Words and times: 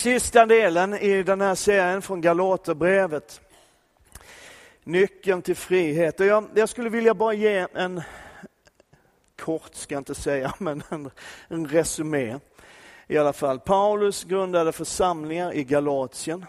Sista 0.00 0.46
delen 0.46 0.94
i 0.94 1.22
den 1.22 1.40
här 1.40 1.54
serien 1.54 2.02
från 2.02 2.20
Galaterbrevet. 2.20 3.40
Nyckeln 4.84 5.42
till 5.42 5.56
frihet. 5.56 6.20
Och 6.20 6.26
jag, 6.26 6.44
jag 6.54 6.68
skulle 6.68 6.90
vilja 6.90 7.14
bara 7.14 7.32
ge 7.32 7.66
en, 7.74 8.02
kort 9.38 9.74
ska 9.74 9.94
jag 9.94 10.00
inte 10.00 10.14
säga, 10.14 10.54
men 10.58 10.82
en, 10.88 11.10
en 11.48 11.68
resumé 11.68 12.38
i 13.06 13.18
alla 13.18 13.32
fall. 13.32 13.60
Paulus 13.60 14.24
grundade 14.24 14.72
församlingar 14.72 15.54
i 15.54 15.64
Galatien. 15.64 16.46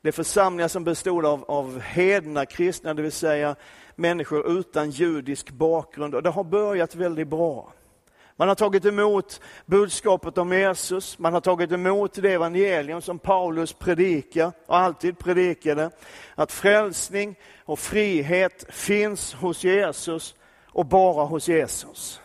Det 0.00 0.08
är 0.08 0.12
församlingar 0.12 0.68
som 0.68 0.84
bestod 0.84 1.26
av, 1.26 1.44
av 1.44 1.80
hedna 1.80 2.46
kristna, 2.46 2.94
det 2.94 3.02
vill 3.02 3.12
säga 3.12 3.56
människor 3.94 4.58
utan 4.58 4.90
judisk 4.90 5.50
bakgrund. 5.50 6.14
Och 6.14 6.22
det 6.22 6.30
har 6.30 6.44
börjat 6.44 6.94
väldigt 6.94 7.28
bra. 7.28 7.72
Man 8.38 8.48
har 8.48 8.54
tagit 8.54 8.84
emot 8.84 9.40
budskapet 9.66 10.38
om 10.38 10.52
Jesus, 10.52 11.18
man 11.18 11.32
har 11.32 11.40
tagit 11.40 11.72
emot 11.72 12.14
det 12.14 12.32
evangelium 12.32 13.00
som 13.02 13.18
Paulus 13.18 13.72
predikar 13.72 14.52
och 14.66 14.76
alltid 14.76 15.18
predikade. 15.18 15.90
Att 16.34 16.52
frälsning 16.52 17.36
och 17.64 17.78
frihet 17.78 18.64
finns 18.68 19.34
hos 19.34 19.64
Jesus 19.64 20.34
och 20.66 20.86
bara 20.86 21.24
hos 21.24 21.48
Jesus. 21.48 22.20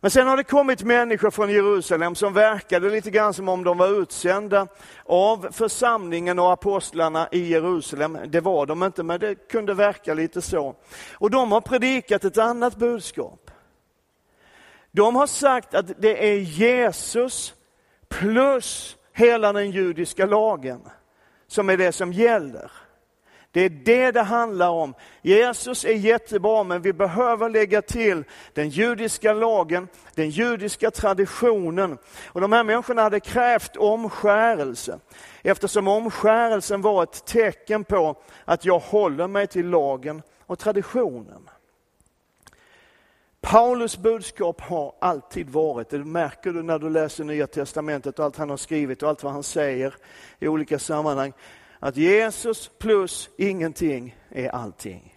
Men 0.00 0.10
sen 0.10 0.26
har 0.26 0.36
det 0.36 0.44
kommit 0.44 0.82
människor 0.82 1.30
från 1.30 1.50
Jerusalem 1.50 2.14
som 2.14 2.32
verkade 2.32 2.90
lite 2.90 3.10
grann 3.10 3.34
som 3.34 3.48
om 3.48 3.64
de 3.64 3.78
var 3.78 4.02
utsända 4.02 4.66
av 5.04 5.48
församlingen 5.52 6.38
och 6.38 6.52
apostlarna 6.52 7.28
i 7.32 7.48
Jerusalem. 7.48 8.18
Det 8.26 8.40
var 8.40 8.66
de 8.66 8.82
inte, 8.82 9.02
men 9.02 9.20
det 9.20 9.34
kunde 9.34 9.74
verka 9.74 10.14
lite 10.14 10.42
så. 10.42 10.74
Och 11.12 11.30
de 11.30 11.52
har 11.52 11.60
predikat 11.60 12.24
ett 12.24 12.38
annat 12.38 12.76
budskap. 12.76 13.39
De 14.92 15.16
har 15.16 15.26
sagt 15.26 15.74
att 15.74 16.00
det 16.00 16.30
är 16.32 16.38
Jesus 16.38 17.54
plus 18.08 18.96
hela 19.12 19.52
den 19.52 19.70
judiska 19.70 20.26
lagen 20.26 20.80
som 21.46 21.70
är 21.70 21.76
det 21.76 21.92
som 21.92 22.12
gäller. 22.12 22.70
Det 23.52 23.60
är 23.60 23.70
det 23.70 24.10
det 24.10 24.22
handlar 24.22 24.68
om. 24.68 24.94
Jesus 25.22 25.84
är 25.84 25.94
jättebra, 25.94 26.64
men 26.64 26.82
vi 26.82 26.92
behöver 26.92 27.48
lägga 27.48 27.82
till 27.82 28.24
den 28.52 28.68
judiska 28.68 29.32
lagen, 29.32 29.88
den 30.14 30.30
judiska 30.30 30.90
traditionen. 30.90 31.98
Och 32.26 32.40
de 32.40 32.52
här 32.52 32.64
människorna 32.64 33.02
hade 33.02 33.20
krävt 33.20 33.76
omskärelse, 33.76 34.98
eftersom 35.42 35.88
omskärelsen 35.88 36.82
var 36.82 37.02
ett 37.02 37.26
tecken 37.26 37.84
på 37.84 38.16
att 38.44 38.64
jag 38.64 38.78
håller 38.78 39.26
mig 39.26 39.46
till 39.46 39.68
lagen 39.68 40.22
och 40.46 40.58
traditionen. 40.58 41.50
Paulus 43.40 43.98
budskap 43.98 44.60
har 44.60 44.94
alltid 44.98 45.50
varit, 45.50 45.88
det 45.88 45.98
märker 45.98 46.52
du 46.52 46.62
när 46.62 46.78
du 46.78 46.90
läser 46.90 47.24
Nya 47.24 47.46
Testamentet 47.46 48.18
och 48.18 48.24
allt 48.24 48.36
han 48.36 48.50
har 48.50 48.56
skrivit 48.56 49.02
och 49.02 49.08
allt 49.08 49.22
vad 49.22 49.32
han 49.32 49.42
säger 49.42 49.94
i 50.38 50.48
olika 50.48 50.78
sammanhang, 50.78 51.32
att 51.78 51.96
Jesus 51.96 52.70
plus 52.78 53.30
ingenting 53.36 54.16
är 54.28 54.48
allting. 54.48 55.14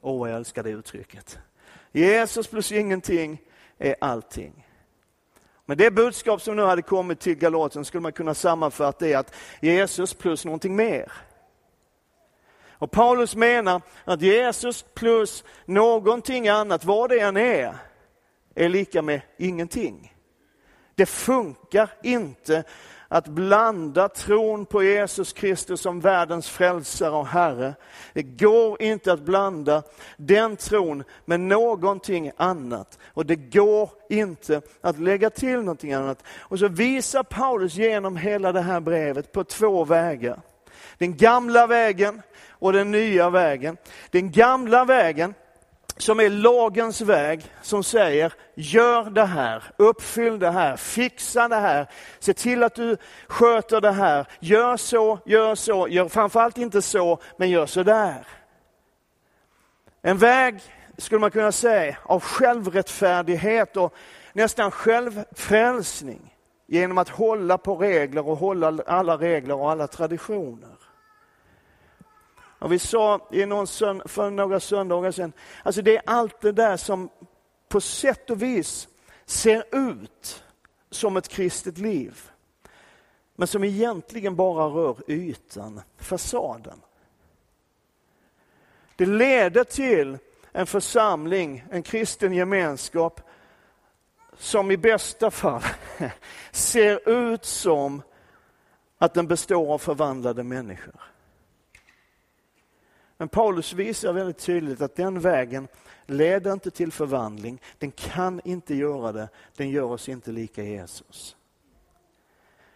Åh, 0.00 0.22
oh, 0.22 0.30
jag 0.30 0.36
älskar 0.36 0.62
det 0.62 0.70
uttrycket. 0.70 1.38
Jesus 1.92 2.46
plus 2.46 2.72
ingenting 2.72 3.42
är 3.78 3.96
allting. 4.00 4.66
Men 5.66 5.78
det 5.78 5.90
budskap 5.90 6.42
som 6.42 6.56
nu 6.56 6.62
hade 6.62 6.82
kommit 6.82 7.20
till 7.20 7.34
Galaten 7.34 7.84
skulle 7.84 8.00
man 8.00 8.12
kunna 8.12 8.34
sammanfatta 8.34 9.08
i 9.08 9.14
att 9.14 9.34
Jesus 9.60 10.14
plus 10.14 10.44
någonting 10.44 10.76
mer. 10.76 11.12
Och 12.78 12.90
Paulus 12.90 13.36
menar 13.36 13.82
att 14.04 14.22
Jesus 14.22 14.84
plus 14.94 15.44
någonting 15.64 16.48
annat, 16.48 16.84
vad 16.84 17.10
det 17.10 17.20
än 17.20 17.36
är, 17.36 17.74
är 18.54 18.68
lika 18.68 19.02
med 19.02 19.20
ingenting. 19.38 20.14
Det 20.94 21.06
funkar 21.06 21.90
inte 22.02 22.64
att 23.08 23.28
blanda 23.28 24.08
tron 24.08 24.66
på 24.66 24.82
Jesus 24.82 25.32
Kristus 25.32 25.80
som 25.80 26.00
världens 26.00 26.48
frälsare 26.48 27.10
och 27.10 27.26
Herre. 27.26 27.74
Det 28.12 28.22
går 28.22 28.82
inte 28.82 29.12
att 29.12 29.20
blanda 29.20 29.82
den 30.16 30.56
tron 30.56 31.04
med 31.24 31.40
någonting 31.40 32.30
annat. 32.36 32.98
Och 33.06 33.26
det 33.26 33.36
går 33.36 33.90
inte 34.08 34.62
att 34.80 34.98
lägga 34.98 35.30
till 35.30 35.58
någonting 35.58 35.92
annat. 35.92 36.22
Och 36.38 36.58
så 36.58 36.68
visar 36.68 37.22
Paulus 37.22 37.74
genom 37.74 38.16
hela 38.16 38.52
det 38.52 38.60
här 38.60 38.80
brevet 38.80 39.32
på 39.32 39.44
två 39.44 39.84
vägar. 39.84 40.40
Den 40.98 41.16
gamla 41.16 41.66
vägen 41.66 42.22
och 42.64 42.72
den 42.72 42.90
nya 42.90 43.30
vägen. 43.30 43.76
Den 44.10 44.30
gamla 44.30 44.84
vägen 44.84 45.34
som 45.96 46.20
är 46.20 46.30
lagens 46.30 47.00
väg 47.00 47.44
som 47.62 47.84
säger 47.84 48.32
gör 48.54 49.10
det 49.10 49.24
här, 49.24 49.64
uppfyll 49.76 50.38
det 50.38 50.50
här, 50.50 50.76
fixa 50.76 51.48
det 51.48 51.56
här, 51.56 51.90
se 52.18 52.34
till 52.34 52.62
att 52.62 52.74
du 52.74 52.96
sköter 53.28 53.80
det 53.80 53.92
här, 53.92 54.26
gör 54.40 54.76
så, 54.76 55.18
gör 55.24 55.54
så, 55.54 55.88
gör 55.88 56.08
framförallt 56.08 56.58
inte 56.58 56.82
så, 56.82 57.18
men 57.36 57.50
gör 57.50 57.66
så 57.66 57.82
där. 57.82 58.26
En 60.02 60.18
väg, 60.18 60.60
skulle 60.98 61.20
man 61.20 61.30
kunna 61.30 61.52
säga, 61.52 61.96
av 62.02 62.20
självrättfärdighet 62.20 63.76
och 63.76 63.94
nästan 64.32 64.70
självfrälsning 64.70 66.34
genom 66.66 66.98
att 66.98 67.08
hålla 67.08 67.58
på 67.58 67.76
regler 67.76 68.28
och 68.28 68.36
hålla 68.36 68.82
alla 68.86 69.16
regler 69.16 69.54
och 69.54 69.70
alla 69.70 69.86
traditioner. 69.86 70.83
Och 72.64 72.72
vi 72.72 72.78
sa 72.78 73.28
i 73.32 73.46
någon 73.46 73.66
för 74.04 74.30
några 74.30 74.60
söndagar 74.60 75.10
sedan, 75.10 75.32
alltså 75.62 75.82
det 75.82 75.96
är 75.96 76.02
allt 76.06 76.40
det 76.40 76.52
där 76.52 76.76
som 76.76 77.08
på 77.68 77.80
sätt 77.80 78.30
och 78.30 78.42
vis 78.42 78.88
ser 79.24 79.64
ut 79.72 80.44
som 80.90 81.16
ett 81.16 81.28
kristet 81.28 81.78
liv. 81.78 82.30
Men 83.36 83.48
som 83.48 83.64
egentligen 83.64 84.36
bara 84.36 84.66
rör 84.66 84.96
ytan, 85.10 85.80
fasaden. 85.96 86.80
Det 88.96 89.06
leder 89.06 89.64
till 89.64 90.18
en 90.52 90.66
församling, 90.66 91.64
en 91.70 91.82
kristen 91.82 92.32
gemenskap 92.32 93.20
som 94.36 94.70
i 94.70 94.76
bästa 94.76 95.30
fall 95.30 95.62
ser 96.52 97.08
ut 97.08 97.44
som 97.44 98.02
att 98.98 99.14
den 99.14 99.26
består 99.26 99.74
av 99.74 99.78
förvandlade 99.78 100.42
människor. 100.42 101.13
Men 103.16 103.28
Paulus 103.28 103.72
visar 103.72 104.12
väldigt 104.12 104.38
tydligt 104.38 104.80
att 104.80 104.96
den 104.96 105.20
vägen 105.20 105.68
leder 106.06 106.52
inte 106.52 106.70
till 106.70 106.92
förvandling. 106.92 107.60
Den 107.78 107.90
kan 107.90 108.40
inte 108.44 108.74
göra 108.74 109.12
det. 109.12 109.28
Den 109.56 109.70
gör 109.70 109.84
oss 109.84 110.08
inte 110.08 110.32
lika 110.32 110.62
Jesus. 110.62 111.36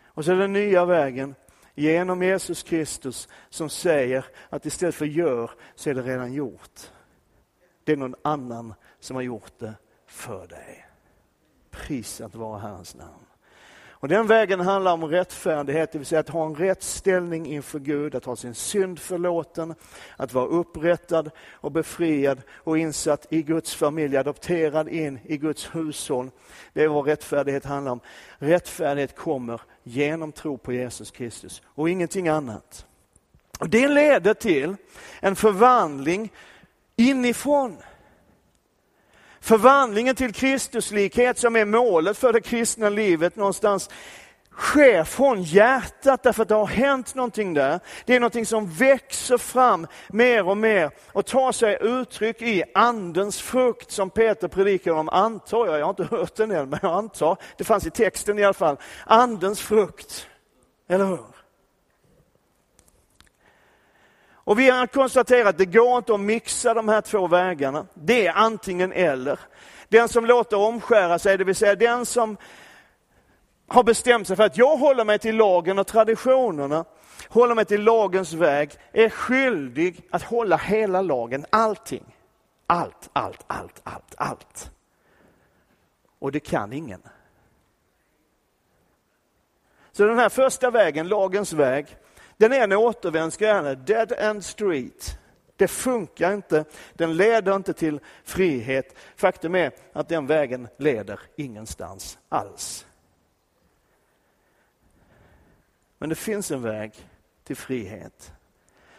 Och 0.04 0.24
så 0.24 0.32
är 0.32 0.36
den 0.36 0.52
nya 0.52 0.84
vägen 0.84 1.34
genom 1.74 2.22
Jesus 2.22 2.62
Kristus 2.62 3.28
som 3.48 3.70
säger 3.70 4.24
att 4.48 4.66
istället 4.66 4.94
för 4.94 5.06
gör 5.06 5.50
så 5.74 5.90
är 5.90 5.94
det 5.94 6.02
redan 6.02 6.32
gjort. 6.32 6.80
Det 7.84 7.92
är 7.92 7.96
någon 7.96 8.14
annan 8.22 8.74
som 9.00 9.16
har 9.16 9.22
gjort 9.22 9.58
det 9.58 9.74
för 10.06 10.46
dig. 10.46 10.86
Prisat 11.70 12.34
vara 12.34 12.58
Herrens 12.58 12.94
namn. 12.94 13.27
Och 14.00 14.08
den 14.08 14.26
vägen 14.26 14.60
handlar 14.60 14.92
om 14.92 15.04
rättfärdighet, 15.04 15.92
det 15.92 15.98
vill 15.98 16.06
säga 16.06 16.20
att 16.20 16.28
ha 16.28 16.46
en 16.46 16.54
rätt 16.54 16.82
ställning 16.82 17.46
inför 17.46 17.78
Gud, 17.78 18.14
att 18.14 18.24
ha 18.24 18.36
sin 18.36 18.54
synd 18.54 18.98
förlåten, 18.98 19.74
att 20.16 20.32
vara 20.32 20.46
upprättad 20.46 21.30
och 21.50 21.72
befriad 21.72 22.42
och 22.50 22.78
insatt 22.78 23.26
i 23.30 23.42
Guds 23.42 23.74
familj, 23.74 24.16
adopterad 24.16 24.88
in 24.88 25.18
i 25.24 25.36
Guds 25.36 25.74
hushåll. 25.74 26.30
Det 26.72 26.84
är 26.84 26.88
vad 26.88 27.06
rättfärdighet 27.06 27.64
handlar 27.64 27.92
om. 27.92 28.00
Rättfärdighet 28.38 29.16
kommer 29.16 29.60
genom 29.82 30.32
tro 30.32 30.58
på 30.58 30.72
Jesus 30.72 31.10
Kristus 31.10 31.62
och 31.66 31.90
ingenting 31.90 32.28
annat. 32.28 32.86
Och 33.60 33.68
det 33.68 33.88
leder 33.88 34.34
till 34.34 34.76
en 35.20 35.36
förvandling 35.36 36.32
inifrån. 36.96 37.76
Förvandlingen 39.48 40.16
till 40.16 40.32
Kristuslikhet 40.32 41.38
som 41.38 41.56
är 41.56 41.64
målet 41.64 42.18
för 42.18 42.32
det 42.32 42.40
kristna 42.40 42.88
livet 42.88 43.36
någonstans 43.36 43.90
sker 44.52 45.04
från 45.04 45.42
hjärtat 45.42 46.22
därför 46.22 46.42
att 46.42 46.48
det 46.48 46.54
har 46.54 46.66
hänt 46.66 47.14
någonting 47.14 47.54
där. 47.54 47.80
Det 48.04 48.16
är 48.16 48.20
någonting 48.20 48.46
som 48.46 48.70
växer 48.70 49.38
fram 49.38 49.86
mer 50.08 50.48
och 50.48 50.56
mer 50.56 50.90
och 51.12 51.26
tar 51.26 51.52
sig 51.52 51.78
uttryck 51.80 52.42
i 52.42 52.64
andens 52.74 53.40
frukt 53.40 53.90
som 53.90 54.10
Peter 54.10 54.48
predikar 54.48 54.92
om, 54.92 55.08
antar 55.08 55.66
jag. 55.66 55.78
Jag 55.78 55.84
har 55.84 55.90
inte 55.90 56.16
hört 56.16 56.36
den 56.36 56.50
än, 56.50 56.70
men 56.70 56.78
jag 56.82 56.92
antar. 56.92 57.36
Det 57.56 57.64
fanns 57.64 57.86
i 57.86 57.90
texten 57.90 58.38
i 58.38 58.44
alla 58.44 58.54
fall. 58.54 58.76
Andens 59.06 59.60
frukt. 59.60 60.28
Eller 60.88 61.04
hur? 61.04 61.37
Och 64.48 64.58
vi 64.58 64.70
har 64.70 64.86
konstaterat 64.86 65.46
att 65.46 65.58
det 65.58 65.66
går 65.66 65.98
inte 65.98 66.14
att 66.14 66.20
mixa 66.20 66.74
de 66.74 66.88
här 66.88 67.00
två 67.00 67.26
vägarna. 67.26 67.86
Det 67.94 68.26
är 68.26 68.32
antingen 68.32 68.92
eller. 68.92 69.38
Den 69.88 70.08
som 70.08 70.26
låter 70.26 70.56
omskära 70.56 71.18
sig, 71.18 71.38
det 71.38 71.44
vill 71.44 71.54
säga 71.54 71.74
den 71.74 72.06
som 72.06 72.36
har 73.66 73.82
bestämt 73.82 74.26
sig 74.26 74.36
för 74.36 74.44
att 74.44 74.56
jag 74.56 74.76
håller 74.76 75.04
mig 75.04 75.18
till 75.18 75.36
lagen 75.36 75.78
och 75.78 75.86
traditionerna, 75.86 76.84
håller 77.28 77.54
mig 77.54 77.64
till 77.64 77.82
lagens 77.82 78.32
väg, 78.32 78.70
är 78.92 79.08
skyldig 79.08 80.06
att 80.10 80.22
hålla 80.22 80.56
hela 80.56 81.02
lagen, 81.02 81.46
allting. 81.50 82.16
Allt, 82.66 83.08
allt, 83.12 83.44
allt, 83.46 83.80
allt, 83.84 84.14
allt. 84.16 84.70
Och 86.18 86.32
det 86.32 86.40
kan 86.40 86.72
ingen. 86.72 87.02
Så 89.92 90.04
den 90.04 90.18
här 90.18 90.28
första 90.28 90.70
vägen, 90.70 91.08
lagens 91.08 91.52
väg, 91.52 91.86
den 92.38 92.52
är 92.52 92.60
en 92.60 92.72
återvändsgränd, 92.72 93.78
dead 93.78 94.12
end 94.12 94.44
street. 94.44 95.18
Det 95.56 95.68
funkar 95.68 96.34
inte, 96.34 96.64
den 96.92 97.16
leder 97.16 97.56
inte 97.56 97.72
till 97.72 98.00
frihet. 98.24 98.94
Faktum 99.16 99.54
är 99.54 99.72
att 99.92 100.08
den 100.08 100.26
vägen 100.26 100.68
leder 100.76 101.20
ingenstans 101.36 102.18
alls. 102.28 102.86
Men 105.98 106.08
det 106.08 106.14
finns 106.14 106.50
en 106.50 106.62
väg 106.62 106.92
till 107.44 107.56
frihet. 107.56 108.32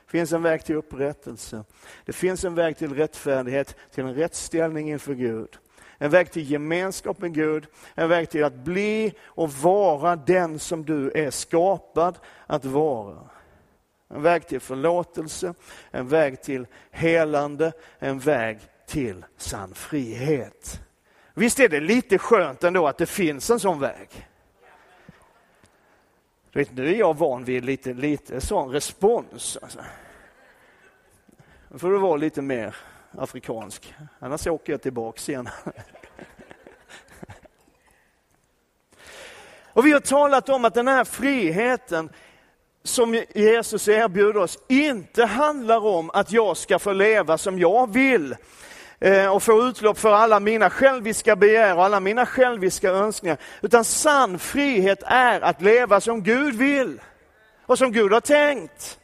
Det 0.06 0.12
finns 0.12 0.34
en 0.34 0.42
väg 0.42 0.66
till 0.66 0.76
upprättelse. 0.76 1.64
Det 2.06 2.14
finns 2.14 2.44
en 2.44 2.56
väg 2.56 2.78
till 2.78 2.96
rättfärdighet, 2.96 3.76
till 3.92 4.04
en 4.04 4.16
rättställning 4.16 4.92
inför 4.92 5.14
Gud. 5.14 5.58
En 6.02 6.10
väg 6.10 6.32
till 6.32 6.52
gemenskap 6.52 7.20
med 7.20 7.34
Gud, 7.34 7.68
en 7.96 8.10
väg 8.10 8.30
till 8.30 8.44
att 8.44 8.54
bli 8.54 9.14
och 9.24 9.52
vara 9.54 10.16
den 10.16 10.60
som 10.60 10.86
du 10.86 11.12
är 11.12 11.32
skapad 11.32 12.20
att 12.48 12.66
vara. 12.66 13.30
En 14.10 14.22
väg 14.22 14.48
till 14.48 14.60
förlåtelse, 14.60 15.54
en 15.92 16.08
väg 16.08 16.42
till 16.42 16.68
helande, 16.92 17.72
en 18.00 18.20
väg 18.20 18.60
till 18.88 19.26
sann 19.38 19.74
frihet. 19.74 20.82
Visst 21.34 21.60
är 21.60 21.70
det 21.70 21.80
lite 21.80 22.18
skönt 22.18 22.64
ändå 22.64 22.88
att 22.88 22.98
det 22.98 23.06
finns 23.06 23.50
en 23.50 23.60
sån 23.60 23.80
väg? 23.80 24.28
Du 26.52 26.60
vet, 26.60 26.72
nu 26.72 26.88
är 26.88 27.00
jag 27.00 27.18
van 27.18 27.44
vid 27.44 27.66
lite, 27.66 27.94
lite 27.94 28.42
sån 28.42 28.72
respons. 28.72 29.58
Alltså. 29.62 29.80
Nu 31.68 31.80
får 31.80 31.92
du 31.92 31.98
vara 31.98 32.16
lite 32.16 32.42
mer 32.42 32.76
afrikansk, 33.18 33.94
annars 34.20 34.48
åker 34.48 34.74
jag 34.74 34.82
tillbaka 34.82 35.32
igen. 35.32 35.50
Och 39.74 39.86
vi 39.86 39.92
har 39.92 40.00
talat 40.00 40.50
om 40.50 40.66
att 40.66 40.74
den 40.74 40.88
här 40.88 41.04
friheten 41.04 42.10
som 42.84 43.24
Jesus 43.36 43.88
erbjuder 43.88 44.38
oss 44.38 44.58
inte 44.68 45.26
handlar 45.26 45.86
om 45.86 46.10
att 46.14 46.32
jag 46.32 46.58
ska 46.58 46.80
få 46.80 46.94
leva 46.94 47.38
som 47.38 47.60
jag 47.60 47.94
vill 47.94 48.36
eh, 49.00 49.36
och 49.36 49.44
få 49.44 49.64
utlopp 49.68 49.98
för 49.98 50.14
alla 50.14 50.40
mina 50.40 50.70
själviska 50.70 51.36
begär 51.36 51.76
och 51.76 51.86
alla 51.86 52.00
mina 52.00 52.26
själviska 52.26 52.90
önskningar. 52.90 53.38
Utan 53.62 53.86
sann 53.86 54.40
frihet 54.40 55.04
är 55.06 55.42
att 55.42 55.62
leva 55.62 56.02
som 56.02 56.24
Gud 56.24 56.56
vill 56.56 57.02
och 57.66 57.78
som 57.78 57.92
Gud 57.92 58.14
har 58.14 58.22
tänkt. 58.22 59.00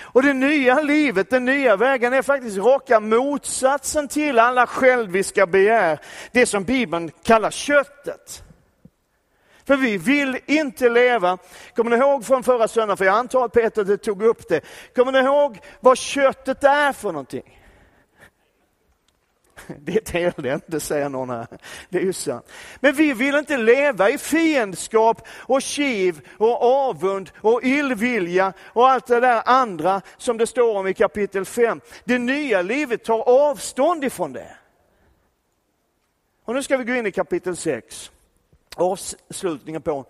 Och 0.00 0.22
det 0.22 0.32
nya 0.32 0.80
livet, 0.80 1.30
den 1.30 1.44
nya 1.44 1.76
vägen 1.76 2.12
är 2.12 2.22
faktiskt 2.22 2.58
raka 2.58 3.00
motsatsen 3.00 4.08
till 4.08 4.38
alla 4.38 4.66
själviska 4.66 5.46
begär. 5.46 6.00
Det 6.32 6.46
som 6.46 6.64
Bibeln 6.64 7.10
kallar 7.22 7.50
köttet. 7.50 8.42
För 9.66 9.76
vi 9.76 9.98
vill 9.98 10.38
inte 10.46 10.88
leva, 10.88 11.38
kommer 11.74 11.90
ni 11.90 11.96
ihåg 11.96 12.24
från 12.24 12.42
förra 12.42 12.68
söndagen, 12.68 12.96
för 12.96 13.04
jag 13.04 13.14
antar 13.14 13.44
att 13.44 13.52
Peter 13.52 13.96
tog 13.96 14.22
upp 14.22 14.48
det. 14.48 14.60
Kommer 14.96 15.12
ni 15.12 15.18
ihåg 15.18 15.58
vad 15.80 15.98
köttet 15.98 16.64
är 16.64 16.92
för 16.92 17.08
någonting? 17.12 17.55
Det 19.78 19.92
är 20.12 20.28
ett 20.28 20.38
elände, 20.38 20.80
säger 20.80 21.08
någon 21.08 21.30
här. 21.30 21.46
Det 21.88 21.98
är 21.98 22.02
ju 22.02 22.12
sant. 22.12 22.50
Men 22.80 22.94
vi 22.94 23.12
vill 23.12 23.34
inte 23.34 23.56
leva 23.56 24.10
i 24.10 24.18
fiendskap 24.18 25.26
och 25.28 25.62
kiv 25.62 26.20
och 26.38 26.62
avund 26.62 27.30
och 27.36 27.62
illvilja 27.62 28.52
och 28.60 28.88
allt 28.88 29.06
det 29.06 29.20
där 29.20 29.42
andra 29.46 30.02
som 30.16 30.36
det 30.36 30.46
står 30.46 30.76
om 30.76 30.86
i 30.86 30.94
kapitel 30.94 31.44
5. 31.44 31.80
Det 32.04 32.18
nya 32.18 32.62
livet 32.62 33.04
tar 33.04 33.28
avstånd 33.28 34.04
ifrån 34.04 34.32
det. 34.32 34.56
Och 36.44 36.54
nu 36.54 36.62
ska 36.62 36.76
vi 36.76 36.84
gå 36.84 36.94
in 36.94 37.06
i 37.06 37.12
kapitel 37.12 37.56
6 37.56 38.10
avslutningen 38.76 39.82
på 39.82 40.04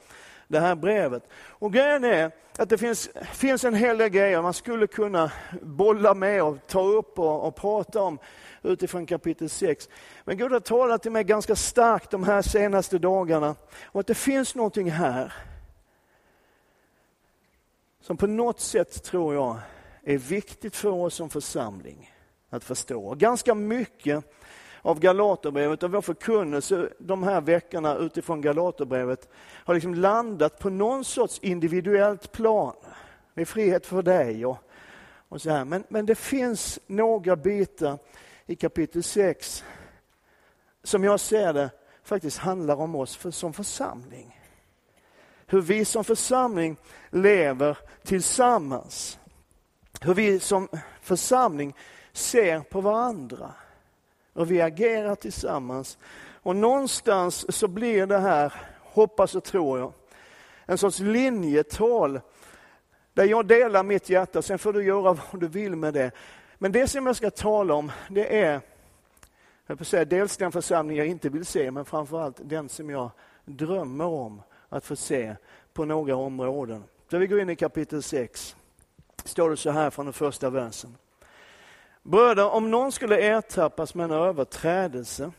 det 0.49 0.60
här 0.60 0.75
brevet. 0.75 1.22
Och 1.34 1.72
grejen 1.72 2.04
är 2.04 2.31
att 2.58 2.69
det 2.69 2.79
finns, 2.79 3.11
finns 3.32 3.64
en 3.64 3.75
hel 3.75 3.99
del 3.99 4.08
grejer 4.08 4.43
man 4.43 4.55
skulle 4.55 4.87
kunna 4.87 5.32
bolla 5.62 6.14
med 6.14 6.43
och 6.43 6.58
ta 6.67 6.82
upp 6.82 7.19
och, 7.19 7.47
och 7.47 7.56
prata 7.56 8.03
om 8.03 8.19
utifrån 8.62 9.06
kapitel 9.06 9.50
6. 9.50 9.88
Men 10.25 10.37
Gud 10.37 10.53
har 10.53 10.61
talat 10.61 11.03
till 11.03 11.12
mig 11.12 11.25
ganska 11.25 11.56
starkt 11.56 12.11
de 12.11 12.25
här 12.25 12.43
senaste 12.43 12.99
dagarna 12.99 13.55
och 13.85 14.00
att 14.00 14.06
det 14.06 14.14
finns 14.14 14.55
någonting 14.55 14.91
här 14.91 15.32
som 18.00 18.17
på 18.17 18.26
något 18.26 18.61
sätt 18.61 19.02
tror 19.02 19.35
jag 19.35 19.59
är 20.02 20.19
viktigt 20.19 20.76
för 20.76 20.91
oss 20.91 21.14
som 21.14 21.31
församling 21.31 22.12
att 22.50 22.64
förstå. 22.64 23.14
Ganska 23.14 23.55
mycket 23.55 24.25
av 24.87 25.00
Galaterbrevet 25.00 25.83
och 25.83 25.93
vår 25.93 26.00
förkunnelse 26.00 26.88
de 26.99 27.23
här 27.23 27.41
veckorna 27.41 27.97
utifrån 27.97 28.41
Galaterbrevet 28.41 29.29
har 29.65 29.75
liksom 29.75 29.94
landat 29.94 30.59
på 30.59 30.71
någon 30.71 31.05
sorts 31.05 31.38
individuellt 31.38 32.33
plan. 32.33 32.75
Med 33.35 33.49
frihet 33.49 33.87
för 33.87 34.03
dig 34.03 34.47
och, 34.47 34.59
och 35.29 35.43
så 35.43 35.50
här. 35.50 35.65
Men, 35.65 35.85
men 35.88 36.06
det 36.06 36.15
finns 36.15 36.79
några 36.87 37.37
bitar 37.37 37.99
i 38.47 38.55
kapitel 38.55 39.03
6 39.03 39.65
som 40.83 41.05
jag 41.05 41.21
ser 41.21 41.53
det 41.53 41.71
faktiskt 42.03 42.38
handlar 42.38 42.77
om 42.77 42.94
oss 42.94 43.17
för, 43.17 43.31
som 43.31 43.53
församling. 43.53 44.41
Hur 45.47 45.61
vi 45.61 45.85
som 45.85 46.05
församling 46.05 46.77
lever 47.11 47.79
tillsammans. 48.05 49.19
Hur 50.00 50.15
vi 50.15 50.41
som 50.41 50.69
församling 51.00 51.75
ser 52.12 52.61
på 52.61 52.81
varandra 52.81 53.55
och 54.37 54.50
vi 54.50 54.61
agerar 54.61 55.15
tillsammans. 55.15 55.99
Och 56.43 56.56
någonstans 56.56 57.56
så 57.56 57.69
blir 57.69 58.06
det 58.06 58.19
här, 58.19 58.53
hoppas 58.83 59.35
och 59.35 59.44
tror 59.44 59.79
jag, 59.79 59.93
en 60.67 60.79
sorts 60.79 60.99
linjetal 60.99 62.21
där 63.15 63.25
jag 63.25 63.47
delar 63.47 63.83
mitt 63.83 64.11
hjärta, 64.11 64.43
sen 64.43 64.59
får 64.59 64.73
du 64.73 64.85
göra 64.85 65.19
vad 65.33 65.41
du 65.41 65.49
vill 65.49 65.77
med 65.77 65.94
det. 65.94 66.11
Men 66.59 66.73
det 66.73 66.88
som 66.88 67.06
jag 67.06 67.17
ska 67.17 67.31
tala 67.31 67.75
om, 67.75 67.93
det 68.09 68.43
är 68.43 68.61
jag 69.67 69.87
säga, 69.87 70.05
dels 70.05 70.37
den 70.37 70.53
församling 70.53 70.97
jag 70.97 71.06
inte 71.06 71.29
vill 71.29 71.47
se, 71.47 71.71
men 71.71 71.85
framförallt 71.85 72.41
den 72.44 72.69
som 72.69 72.91
jag 72.91 73.11
drömmer 73.44 74.05
om 74.05 74.43
att 74.69 74.85
få 74.85 74.97
se 74.97 75.37
på 75.73 75.85
några 75.85 76.17
områden. 76.17 76.85
Så 77.11 77.19
vi 77.19 77.27
går 77.27 77.41
in 77.41 77.50
i 77.50 77.56
kapitel 77.56 78.03
6. 78.03 78.56
står 79.25 79.50
det 79.50 79.56
så 79.56 79.71
här 79.71 79.91
från 79.91 80.06
den 80.06 80.12
första 80.12 80.50
versen. 80.50 80.97
Bröder, 82.06 82.50
om 82.50 82.70
någon 82.70 82.93
skulle 82.93 83.20
ertappas 83.20 83.94
med 83.94 84.05
en 84.05 84.11
överträdelse, 84.11 85.32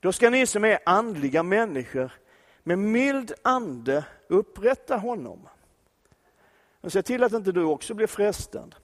då 0.00 0.12
ska 0.12 0.30
ni 0.30 0.46
som 0.46 0.64
är 0.64 0.78
andliga 0.86 1.42
människor 1.42 2.12
med 2.62 2.78
mild 2.78 3.32
ande 3.44 4.04
upprätta 4.28 4.96
honom. 4.96 5.48
Och 6.80 6.92
se 6.92 7.02
till 7.02 7.22
att 7.22 7.32
inte 7.32 7.52
du 7.52 7.64
också 7.64 7.94
blir 7.94 8.06
frestad. 8.06 8.74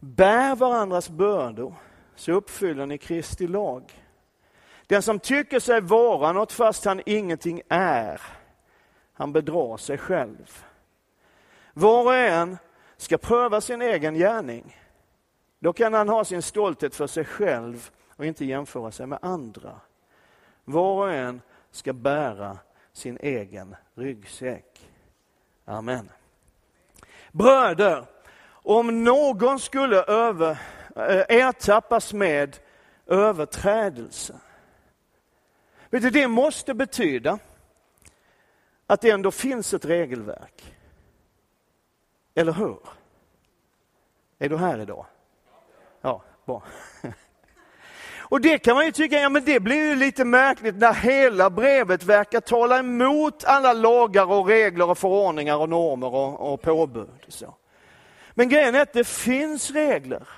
Bär 0.00 0.56
varandras 0.56 1.08
bördor, 1.08 1.74
så 2.16 2.32
uppfyller 2.32 2.86
ni 2.86 2.98
Kristi 2.98 3.46
lag. 3.46 4.02
Den 4.86 5.02
som 5.02 5.18
tycker 5.18 5.60
sig 5.60 5.80
vara 5.80 6.32
något 6.32 6.52
fast 6.52 6.84
han 6.84 7.02
ingenting 7.06 7.62
är, 7.68 8.20
han 9.12 9.32
bedrar 9.32 9.76
sig 9.76 9.98
själv. 9.98 10.64
Var 11.72 12.04
och 12.04 12.14
en 12.14 12.58
ska 12.96 13.18
pröva 13.18 13.60
sin 13.60 13.82
egen 13.82 14.14
gärning 14.14 14.76
då 15.64 15.72
kan 15.72 15.94
han 15.94 16.08
ha 16.08 16.24
sin 16.24 16.42
stolthet 16.42 16.94
för 16.94 17.06
sig 17.06 17.24
själv 17.24 17.90
och 18.16 18.26
inte 18.26 18.44
jämföra 18.44 18.92
sig 18.92 19.06
med 19.06 19.18
andra. 19.22 19.80
Var 20.64 21.04
och 21.04 21.12
en 21.12 21.40
ska 21.70 21.92
bära 21.92 22.58
sin 22.92 23.18
egen 23.20 23.76
ryggsäck. 23.94 24.90
Amen. 25.64 26.10
Bröder, 27.32 28.06
om 28.46 29.04
någon 29.04 29.60
skulle 29.60 30.02
över, 30.02 30.50
eh, 30.96 31.36
ertappas 31.36 32.12
med 32.12 32.56
överträdelse. 33.06 34.40
Vet 35.90 36.02
du, 36.02 36.10
det 36.10 36.28
måste 36.28 36.74
betyda 36.74 37.38
att 38.86 39.00
det 39.00 39.10
ändå 39.10 39.30
finns 39.30 39.74
ett 39.74 39.84
regelverk. 39.84 40.74
Eller 42.34 42.52
hur? 42.52 42.78
Är 44.38 44.48
du 44.48 44.56
här 44.56 44.78
idag? 44.78 45.06
Ja, 46.04 46.22
bra. 46.46 46.62
Och 48.18 48.40
det 48.40 48.58
kan 48.58 48.74
man 48.74 48.84
ju 48.84 48.92
tycka, 48.92 49.20
ja 49.20 49.28
men 49.28 49.44
det 49.44 49.60
blir 49.60 49.88
ju 49.88 49.96
lite 49.96 50.24
märkligt 50.24 50.76
när 50.76 50.94
hela 50.94 51.50
brevet 51.50 52.04
verkar 52.04 52.40
tala 52.40 52.78
emot 52.78 53.44
alla 53.44 53.72
lagar 53.72 54.32
och 54.32 54.46
regler 54.46 54.90
och 54.90 54.98
förordningar 54.98 55.56
och 55.56 55.68
normer 55.68 56.14
och, 56.14 56.52
och 56.52 56.62
påbud. 56.62 57.08
Så. 57.28 57.54
Men 58.30 58.48
grejen 58.48 58.74
är 58.74 58.80
att 58.80 58.92
det 58.92 59.04
finns 59.04 59.70
regler. 59.70 60.28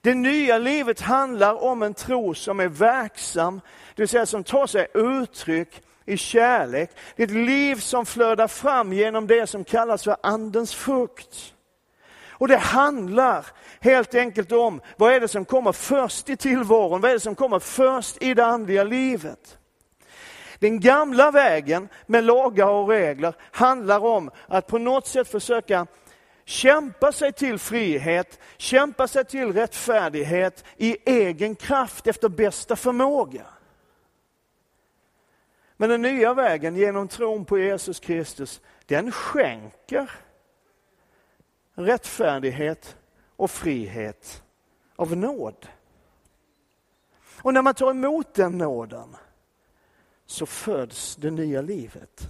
Det 0.00 0.14
nya 0.14 0.58
livet 0.58 1.00
handlar 1.00 1.62
om 1.62 1.82
en 1.82 1.94
tro 1.94 2.34
som 2.34 2.60
är 2.60 2.68
verksam, 2.68 3.60
det 3.94 4.02
vill 4.02 4.08
säga 4.08 4.26
som 4.26 4.44
tar 4.44 4.66
sig 4.66 4.86
uttryck 4.94 5.82
i 6.04 6.16
kärlek. 6.16 6.90
Det 7.16 7.22
är 7.22 7.26
ett 7.26 7.32
liv 7.32 7.76
som 7.76 8.06
flödar 8.06 8.48
fram 8.48 8.92
genom 8.92 9.26
det 9.26 9.46
som 9.46 9.64
kallas 9.64 10.04
för 10.04 10.16
andens 10.22 10.74
frukt. 10.74 11.55
Och 12.38 12.48
det 12.48 12.56
handlar 12.56 13.46
helt 13.80 14.14
enkelt 14.14 14.52
om 14.52 14.80
vad 14.96 15.12
är 15.12 15.20
det 15.20 15.28
som 15.28 15.44
kommer 15.44 15.72
först 15.72 16.28
i 16.28 16.36
tillvaron, 16.36 17.00
vad 17.00 17.10
är 17.10 17.14
det 17.14 17.20
som 17.20 17.34
kommer 17.34 17.58
först 17.58 18.22
i 18.22 18.34
det 18.34 18.44
andliga 18.44 18.84
livet. 18.84 19.58
Den 20.58 20.80
gamla 20.80 21.30
vägen 21.30 21.88
med 22.06 22.24
lagar 22.24 22.68
och 22.68 22.88
regler 22.88 23.34
handlar 23.50 24.04
om 24.04 24.30
att 24.46 24.66
på 24.66 24.78
något 24.78 25.06
sätt 25.06 25.28
försöka 25.28 25.86
kämpa 26.44 27.12
sig 27.12 27.32
till 27.32 27.58
frihet, 27.58 28.40
kämpa 28.56 29.08
sig 29.08 29.24
till 29.24 29.52
rättfärdighet 29.52 30.64
i 30.76 30.96
egen 31.10 31.54
kraft 31.54 32.06
efter 32.06 32.28
bästa 32.28 32.76
förmåga. 32.76 33.46
Men 35.76 35.90
den 35.90 36.02
nya 36.02 36.34
vägen 36.34 36.76
genom 36.76 37.08
tron 37.08 37.44
på 37.44 37.58
Jesus 37.58 38.00
Kristus, 38.00 38.60
den 38.86 39.12
skänker 39.12 40.10
rättfärdighet 41.76 42.96
och 43.36 43.50
frihet 43.50 44.42
av 44.96 45.16
nåd. 45.16 45.68
Och 47.42 47.54
när 47.54 47.62
man 47.62 47.74
tar 47.74 47.90
emot 47.90 48.34
den 48.34 48.58
nåden 48.58 49.16
så 50.26 50.46
föds 50.46 51.16
det 51.16 51.30
nya 51.30 51.62
livet. 51.62 52.28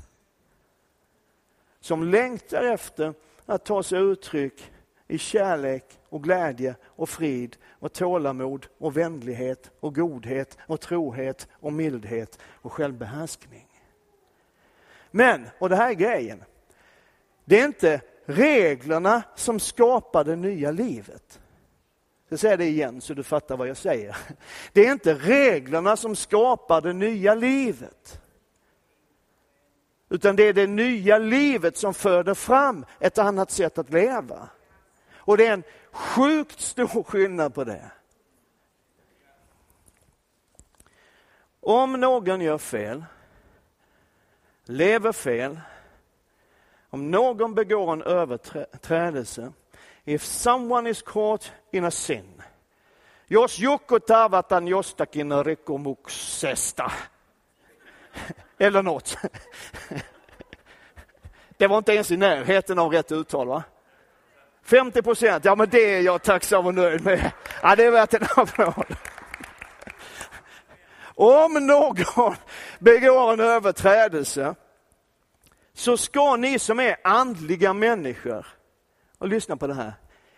Som 1.80 2.04
längtar 2.04 2.62
efter 2.62 3.14
att 3.46 3.64
ta 3.64 3.82
sig 3.82 3.98
uttryck 3.98 4.72
i 5.08 5.18
kärlek 5.18 5.98
och 6.08 6.22
glädje 6.22 6.74
och 6.84 7.08
frid 7.08 7.56
och 7.70 7.92
tålamod 7.92 8.66
och 8.78 8.96
vänlighet 8.96 9.70
och 9.80 9.94
godhet 9.94 10.58
och 10.66 10.80
trohet 10.80 11.48
och 11.52 11.72
mildhet 11.72 12.38
och 12.42 12.72
självbehärskning. 12.72 13.68
Men, 15.10 15.48
och 15.58 15.68
det 15.68 15.76
här 15.76 15.90
är 15.90 15.94
grejen, 15.94 16.44
det 17.44 17.60
är 17.60 17.66
inte 17.66 18.00
reglerna 18.26 19.22
som 19.34 19.60
skapar 19.60 20.24
det 20.24 20.36
nya 20.36 20.70
livet. 20.70 21.40
Jag 22.28 22.38
säger 22.38 22.56
det 22.56 22.66
igen 22.66 23.00
så 23.00 23.14
du 23.14 23.22
fattar 23.22 23.56
vad 23.56 23.68
jag 23.68 23.76
säger. 23.76 24.16
Det 24.72 24.86
är 24.86 24.92
inte 24.92 25.14
reglerna 25.14 25.96
som 25.96 26.16
skapar 26.16 26.80
det 26.80 26.92
nya 26.92 27.34
livet. 27.34 28.20
Utan 30.08 30.36
det 30.36 30.42
är 30.42 30.52
det 30.52 30.66
nya 30.66 31.18
livet 31.18 31.76
som 31.76 31.94
föder 31.94 32.34
fram 32.34 32.84
ett 33.00 33.18
annat 33.18 33.50
sätt 33.50 33.78
att 33.78 33.90
leva. 33.90 34.48
Och 35.14 35.36
det 35.36 35.46
är 35.46 35.52
en 35.52 35.62
sjukt 35.92 36.60
stor 36.60 37.02
skillnad 37.02 37.54
på 37.54 37.64
det. 37.64 37.90
Om 41.60 41.92
någon 41.92 42.40
gör 42.40 42.58
fel, 42.58 43.04
lever 44.64 45.12
fel, 45.12 45.60
om 46.96 47.10
någon 47.10 47.54
begår 47.54 47.92
en 47.92 48.02
överträdelse, 48.02 49.52
if 50.04 50.22
someone 50.24 50.90
is 50.90 51.02
caught 51.02 51.52
in 51.72 51.84
a 51.84 51.90
sin, 51.90 52.42
jos 53.26 53.58
joku 53.58 53.98
tavataan 53.98 54.66
jostakin 54.66 55.44
rikkomuksesta, 55.44 56.92
eller 58.58 58.82
något. 58.82 59.16
Det 61.58 61.66
var 61.66 61.78
inte 61.78 61.92
ens 61.92 62.10
i 62.10 62.16
närheten 62.16 62.78
av 62.78 62.92
rätt 62.92 63.12
uttal 63.12 63.48
va? 63.48 63.62
50 64.62 65.02
procent, 65.02 65.44
ja 65.44 65.54
men 65.54 65.68
det 65.68 65.94
är 65.94 66.00
jag 66.00 66.22
tacksam 66.22 66.66
och 66.66 66.74
nöjd 66.74 67.04
med. 67.04 67.32
Ja, 67.62 67.76
det 67.76 67.84
är 67.84 67.90
värt 67.90 68.14
en 68.14 68.26
applåd. 68.36 68.96
Om 71.14 71.66
någon 71.66 72.36
begår 72.78 73.32
en 73.32 73.40
överträdelse 73.40 74.54
så 75.76 75.96
ska 75.96 76.36
ni 76.36 76.58
som 76.58 76.80
är 76.80 76.96
andliga 77.04 77.72
människor, 77.72 78.46
och 79.18 79.28
lyssna 79.28 79.56
på 79.56 79.66
det 79.66 79.74
här, 79.74 79.92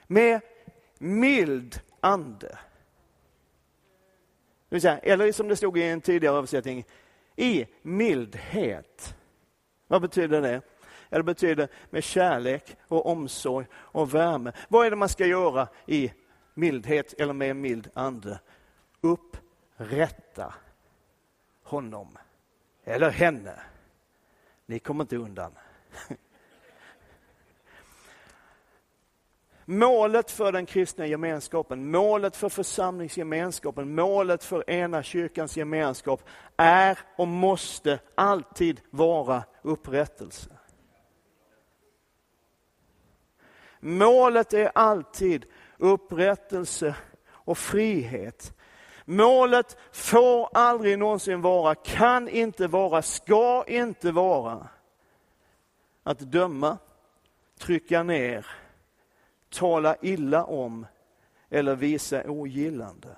med 0.06 0.40
mild 0.98 1.80
ande. 2.00 2.58
Eller 4.70 5.32
som 5.32 5.48
det 5.48 5.56
stod 5.56 5.78
i 5.78 5.82
en 5.82 6.00
tidigare 6.00 6.36
översättning, 6.36 6.84
i 7.36 7.66
mildhet. 7.82 9.16
Vad 9.86 10.02
betyder 10.02 10.42
det? 10.42 10.62
Det 11.08 11.22
betyder 11.22 11.68
med 11.90 12.04
kärlek 12.04 12.76
och 12.88 13.06
omsorg 13.06 13.66
och 13.72 14.14
värme. 14.14 14.52
Vad 14.68 14.86
är 14.86 14.90
det 14.90 14.96
man 14.96 15.08
ska 15.08 15.26
göra 15.26 15.68
i 15.86 16.12
mildhet 16.54 17.14
eller 17.18 17.32
med 17.32 17.50
en 17.50 17.60
mild 17.60 17.90
ande? 17.94 18.40
Upprätta 19.00 20.54
honom 21.62 22.18
eller 22.84 23.10
henne. 23.10 23.60
Ni 24.68 24.78
kommer 24.78 25.04
inte 25.04 25.16
undan. 25.16 25.52
Målet 29.64 30.30
för 30.30 30.52
den 30.52 30.66
kristna 30.66 31.06
gemenskapen, 31.06 31.90
målet 31.90 32.36
för 32.36 32.48
församlingsgemenskapen, 32.48 33.94
målet 33.94 34.44
för 34.44 34.70
ena 34.70 35.02
kyrkans 35.02 35.56
gemenskap 35.56 36.22
är 36.56 36.98
och 37.16 37.28
måste 37.28 37.98
alltid 38.14 38.80
vara 38.90 39.44
upprättelse. 39.62 40.50
Målet 43.80 44.52
är 44.52 44.70
alltid 44.74 45.46
upprättelse 45.78 46.94
och 47.26 47.58
frihet. 47.58 48.57
Målet 49.10 49.76
får 49.92 50.48
aldrig 50.52 50.98
någonsin 50.98 51.40
vara, 51.40 51.74
kan 51.74 52.28
inte 52.28 52.66
vara, 52.66 53.02
ska 53.02 53.64
inte 53.66 54.12
vara 54.12 54.68
att 56.02 56.18
döma, 56.18 56.78
trycka 57.58 58.02
ner, 58.02 58.46
tala 59.50 59.96
illa 60.02 60.44
om 60.44 60.86
eller 61.50 61.74
visa 61.74 62.30
ogillande. 62.30 63.08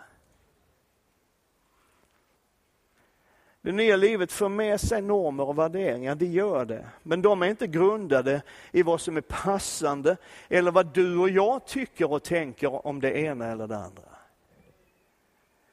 Det 3.60 3.72
nya 3.72 3.96
livet 3.96 4.32
för 4.32 4.48
med 4.48 4.80
sig 4.80 5.02
normer 5.02 5.44
och 5.44 5.58
värderingar, 5.58 6.14
det 6.14 6.26
gör 6.26 6.64
det. 6.64 6.88
Men 7.02 7.22
de 7.22 7.42
är 7.42 7.46
inte 7.46 7.66
grundade 7.66 8.42
i 8.72 8.82
vad 8.82 9.00
som 9.00 9.16
är 9.16 9.20
passande 9.20 10.16
eller 10.48 10.70
vad 10.70 10.94
du 10.94 11.18
och 11.18 11.30
jag 11.30 11.66
tycker 11.66 12.12
och 12.12 12.22
tänker 12.22 12.86
om 12.86 13.00
det 13.00 13.18
ena 13.18 13.46
eller 13.46 13.66
det 13.66 13.76
andra. 13.76 14.09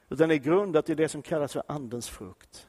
Utan 0.09 0.29
det 0.29 0.35
är 0.35 0.39
grundat 0.39 0.89
i 0.89 0.95
det 0.95 1.09
som 1.09 1.21
kallas 1.21 1.53
för 1.53 1.63
andens 1.67 2.09
frukt. 2.09 2.67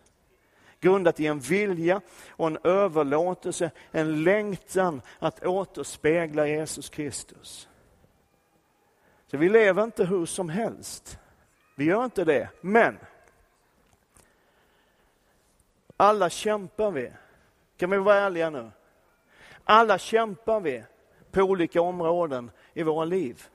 Grundat 0.80 1.20
i 1.20 1.26
en 1.26 1.40
vilja 1.40 2.00
och 2.28 2.46
en 2.46 2.58
överlåtelse, 2.64 3.70
en 3.90 4.24
längtan 4.24 5.02
att 5.18 5.46
återspegla 5.46 6.46
Jesus 6.46 6.88
Kristus. 6.88 7.68
Så 9.26 9.36
vi 9.36 9.48
lever 9.48 9.84
inte 9.84 10.04
hur 10.04 10.26
som 10.26 10.48
helst. 10.48 11.18
Vi 11.74 11.84
gör 11.84 12.04
inte 12.04 12.24
det. 12.24 12.48
Men 12.60 12.98
alla 15.96 16.30
kämpar 16.30 16.90
vi. 16.90 17.12
Kan 17.76 17.90
vi 17.90 17.98
vara 17.98 18.16
ärliga 18.16 18.50
nu? 18.50 18.70
Alla 19.64 19.98
kämpar 19.98 20.60
vi 20.60 20.84
på 21.30 21.42
olika 21.42 21.82
områden 21.82 22.50
i 22.72 22.82
våra 22.82 23.04
liv. 23.04 23.48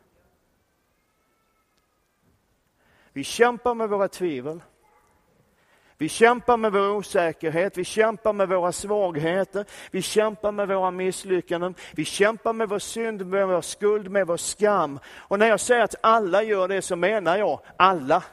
Vi 3.14 3.24
kämpar 3.24 3.74
med 3.76 3.90
våra 3.90 4.08
tvivel. 4.08 4.62
Vi 5.98 6.10
kämpar 6.10 6.58
med 6.58 6.72
vår 6.72 6.90
osäkerhet, 6.90 7.78
vi 7.78 7.84
kämpar 7.84 8.34
med 8.34 8.50
våra 8.50 8.72
svagheter, 8.72 9.66
vi 9.92 10.02
kämpar 10.02 10.52
med 10.52 10.68
våra 10.68 10.92
misslyckanden, 10.92 11.76
vi 11.92 12.06
kämpar 12.06 12.54
med 12.54 12.70
vår 12.70 12.80
synd, 12.80 13.26
med 13.26 13.48
vår 13.48 13.62
skuld, 13.62 14.12
med 14.12 14.28
vår 14.28 14.38
skam. 14.38 15.00
Och 15.16 15.40
när 15.40 15.48
jag 15.48 15.60
säger 15.60 15.84
att 15.84 15.96
alla 16.02 16.44
gör 16.44 16.68
det 16.68 16.82
så 16.82 16.96
menar 16.96 17.38
jag 17.38 17.60
alla. 17.78 18.24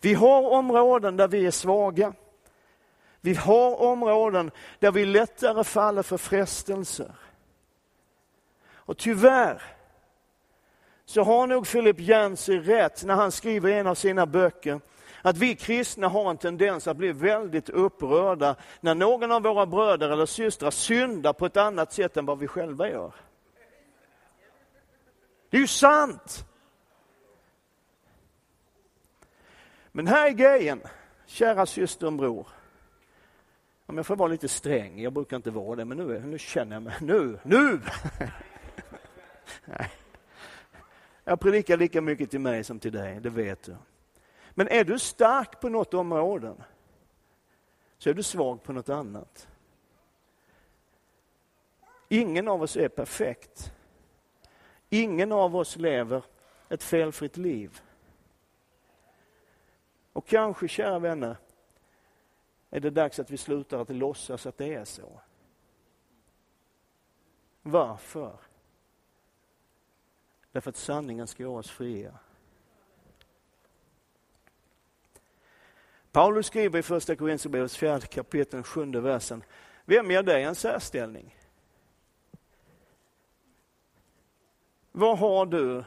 Vi 0.00 0.14
har 0.14 0.50
områden 0.50 1.16
där 1.16 1.28
vi 1.28 1.46
är 1.46 1.50
svaga. 1.50 2.12
Vi 3.20 3.34
har 3.34 3.80
områden 3.80 4.50
där 4.78 4.92
vi 4.92 5.04
lättare 5.04 5.64
faller 5.64 6.02
för 6.02 6.16
frestelser. 6.16 7.14
Och 8.74 8.98
tyvärr 8.98 9.62
så 11.08 11.22
har 11.22 11.46
nog 11.46 11.66
Philip 11.66 12.00
Yancey 12.00 12.60
rätt 12.60 13.04
när 13.04 13.14
han 13.14 13.32
skriver 13.32 13.68
i 13.68 13.74
en 13.74 13.86
av 13.86 13.94
sina 13.94 14.26
böcker 14.26 14.80
att 15.22 15.36
vi 15.36 15.54
kristna 15.54 16.08
har 16.08 16.30
en 16.30 16.38
tendens 16.38 16.86
att 16.86 16.96
bli 16.96 17.12
väldigt 17.12 17.68
upprörda 17.68 18.56
när 18.80 18.94
någon 18.94 19.32
av 19.32 19.42
våra 19.42 19.66
bröder 19.66 20.10
eller 20.10 20.26
systrar 20.26 20.70
syndar 20.70 21.32
på 21.32 21.46
ett 21.46 21.56
annat 21.56 21.92
sätt 21.92 22.16
än 22.16 22.26
vad 22.26 22.38
vi 22.38 22.46
själva 22.46 22.88
gör. 22.88 23.12
Det 25.50 25.56
är 25.56 25.60
ju 25.60 25.66
sant! 25.66 26.44
Men 29.92 30.06
här 30.06 30.26
är 30.26 30.32
grejen, 30.32 30.80
kära 31.26 31.66
syster 31.66 32.06
och 32.06 32.12
bror. 32.12 32.48
Om 33.86 33.96
jag 33.96 34.06
får 34.06 34.16
vara 34.16 34.28
lite 34.28 34.48
sträng, 34.48 35.02
jag 35.02 35.12
brukar 35.12 35.36
inte 35.36 35.50
vara 35.50 35.76
det, 35.76 35.84
men 35.84 35.98
nu, 35.98 36.20
nu 36.20 36.38
känner 36.38 36.76
jag 36.76 36.82
mig, 36.82 36.96
nu, 37.00 37.38
nu! 37.42 37.80
Nej. 39.64 39.90
Jag 41.28 41.40
predikar 41.40 41.76
lika 41.76 42.00
mycket 42.00 42.30
till 42.30 42.40
mig 42.40 42.64
som 42.64 42.80
till 42.80 42.92
dig, 42.92 43.20
det 43.20 43.30
vet 43.30 43.62
du. 43.62 43.76
Men 44.50 44.68
är 44.68 44.84
du 44.84 44.98
stark 44.98 45.60
på 45.60 45.68
något 45.68 45.94
område 45.94 46.54
så 47.98 48.10
är 48.10 48.14
du 48.14 48.22
svag 48.22 48.62
på 48.62 48.72
något 48.72 48.88
annat. 48.88 49.48
Ingen 52.08 52.48
av 52.48 52.62
oss 52.62 52.76
är 52.76 52.88
perfekt. 52.88 53.72
Ingen 54.90 55.32
av 55.32 55.56
oss 55.56 55.76
lever 55.76 56.24
ett 56.68 56.82
felfritt 56.82 57.36
liv. 57.36 57.80
Och 60.12 60.26
kanske, 60.26 60.68
kära 60.68 60.98
vänner, 60.98 61.36
är 62.70 62.80
det 62.80 62.90
dags 62.90 63.18
att 63.18 63.30
vi 63.30 63.36
slutar 63.36 63.78
att 63.78 63.90
låtsas 63.90 64.46
att 64.46 64.58
det 64.58 64.74
är 64.74 64.84
så. 64.84 65.20
Varför? 67.62 68.47
Därför 70.52 70.70
att 70.70 70.76
sanningen 70.76 71.26
ska 71.26 71.42
göra 71.42 71.58
oss 71.58 71.70
fria. 71.70 72.18
Paulus 76.12 76.46
skriver 76.46 76.78
i 76.78 76.82
första 76.82 77.16
Korinthierbrevets 77.16 77.76
fjärde 77.76 78.06
kapitel, 78.06 78.62
sjunde 78.62 79.00
versen. 79.00 79.44
Vem 79.84 80.10
ger 80.10 80.22
dig 80.22 80.42
en 80.42 80.54
särställning? 80.54 81.36
Vad 84.92 85.18
har 85.18 85.46
du 85.46 85.84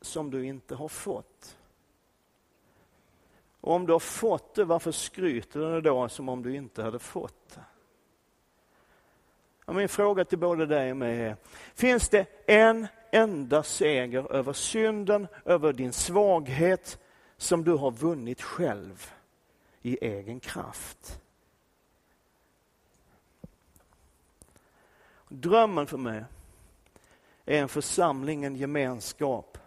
som 0.00 0.30
du 0.30 0.46
inte 0.46 0.74
har 0.74 0.88
fått? 0.88 1.58
Och 3.60 3.72
om 3.72 3.86
du 3.86 3.92
har 3.92 4.00
fått 4.00 4.54
det, 4.54 4.64
varför 4.64 4.92
skryter 4.92 5.60
du 5.60 5.80
då 5.80 6.08
som 6.08 6.28
om 6.28 6.42
du 6.42 6.54
inte 6.54 6.82
hade 6.82 6.98
fått 6.98 7.54
det? 7.54 7.64
Och 9.64 9.74
min 9.74 9.88
fråga 9.88 10.24
till 10.24 10.38
både 10.38 10.66
dig 10.66 10.90
och 10.90 10.96
mig 10.96 11.20
är, 11.20 11.36
finns 11.74 12.08
det 12.08 12.26
en 12.46 12.86
enda 13.10 13.62
seger 13.62 14.32
över 14.32 14.52
synden, 14.52 15.28
över 15.44 15.72
din 15.72 15.92
svaghet, 15.92 16.98
som 17.36 17.64
du 17.64 17.72
har 17.72 17.90
vunnit 17.90 18.42
själv 18.42 19.12
i 19.82 19.98
egen 20.06 20.40
kraft? 20.40 21.20
Drömmen 25.28 25.86
för 25.86 25.98
mig 25.98 26.24
är 27.44 27.62
en 27.62 27.68
församling, 27.68 28.44
en 28.44 28.56
gemenskap 28.56 29.58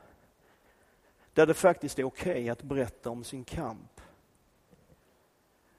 där 1.34 1.46
det 1.46 1.53
faktiskt 1.53 2.00
är 2.00 2.03
okej 2.03 2.31
okay 2.31 2.50
att 2.50 2.63
berätta 2.63 3.10
om 3.10 3.24
sin 3.24 3.43
kamp. 3.43 4.01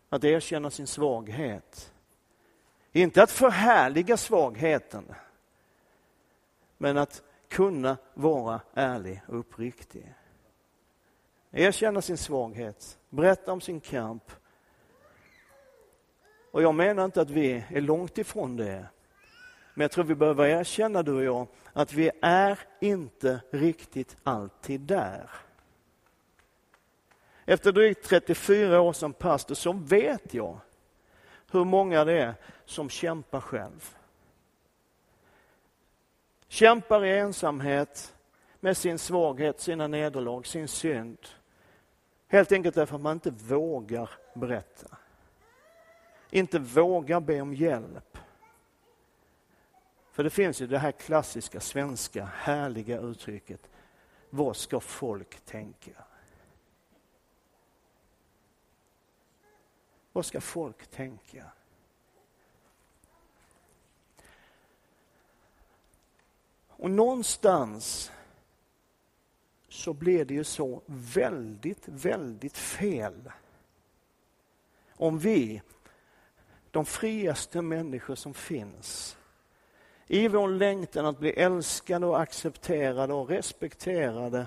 Att 0.09 0.25
erkänna 0.25 0.71
sin 0.71 0.87
svaghet. 0.87 1.93
Inte 2.93 3.23
att 3.23 3.31
förhärliga 3.31 4.17
svagheten, 4.17 5.15
men 6.79 6.99
att 6.99 7.23
kunna 7.51 7.97
vara 8.15 8.61
ärlig 8.75 9.23
och 9.27 9.39
uppriktig. 9.39 10.15
Erkänna 11.51 12.03
sin 12.03 12.19
svaghet, 12.19 12.99
berätta 13.09 13.53
om 13.53 13.61
sin 13.61 13.81
kamp. 13.81 14.33
Och 16.51 16.63
jag 16.63 16.75
menar 16.75 17.05
inte 17.05 17.21
att 17.21 17.31
vi 17.31 17.65
är 17.69 17.81
långt 17.81 18.19
ifrån 18.19 18.57
det. 18.57 18.87
Men 19.75 19.85
jag 19.85 19.91
tror 19.91 20.05
vi 20.05 20.15
behöver 20.15 20.47
erkänna, 20.47 21.03
du 21.03 21.13
och 21.13 21.25
jag, 21.25 21.47
att 21.73 21.93
vi 21.93 22.11
är 22.23 22.59
inte 22.81 23.41
riktigt 23.51 24.17
alltid 24.23 24.81
där. 24.81 25.31
Efter 27.45 27.73
drygt 27.73 28.05
34 28.05 28.81
år 28.81 28.93
som 28.93 29.13
pastor 29.13 29.55
så 29.55 29.73
vet 29.73 30.35
jag 30.35 30.59
hur 31.51 31.65
många 31.65 32.05
det 32.05 32.23
är 32.23 32.35
som 32.65 32.89
kämpar 32.89 33.41
själv. 33.41 33.97
Kämpar 36.53 37.05
i 37.05 37.19
ensamhet 37.19 38.15
med 38.61 38.77
sin 38.77 38.99
svaghet, 38.99 39.61
sina 39.61 39.87
nederlag, 39.87 40.47
sin 40.47 40.69
synd. 40.69 41.19
Helt 42.29 42.53
enkelt 42.53 42.75
därför 42.75 42.97
att 42.97 43.01
man 43.03 43.13
inte 43.13 43.31
vågar 43.31 44.11
berätta. 44.35 44.97
Inte 46.31 46.59
vågar 46.59 47.21
be 47.21 47.41
om 47.41 47.55
hjälp. 47.55 48.19
För 50.13 50.25
det 50.25 50.31
finns 50.31 50.61
ju 50.61 50.67
det 50.67 50.79
här 50.79 50.93
klassiska 50.93 51.61
svenska 51.61 52.25
härliga 52.25 53.01
uttrycket, 53.01 53.71
vad 54.31 54.57
ska 54.57 54.81
folk 54.81 55.41
tänka? 55.41 56.05
Vad 60.13 60.27
ska 60.27 60.41
folk 60.41 60.87
tänka? 60.87 61.45
Och 66.81 66.91
någonstans 66.91 68.13
så 69.69 69.93
blir 69.93 70.25
det 70.25 70.35
ju 70.35 70.45
så 70.45 70.83
väldigt, 70.87 71.89
väldigt 71.89 72.57
fel 72.57 73.33
om 74.97 75.19
vi, 75.19 75.63
de 76.71 76.85
friaste 76.85 77.63
människor 77.63 78.15
som 78.15 78.35
finns, 78.35 79.17
i 80.07 80.29
vår 80.29 80.49
längtan 80.49 81.07
att 81.07 81.19
bli 81.19 81.31
älskade 81.31 82.07
och 82.07 82.21
accepterade 82.21 83.15
och 83.15 83.29
respekterade 83.29 84.47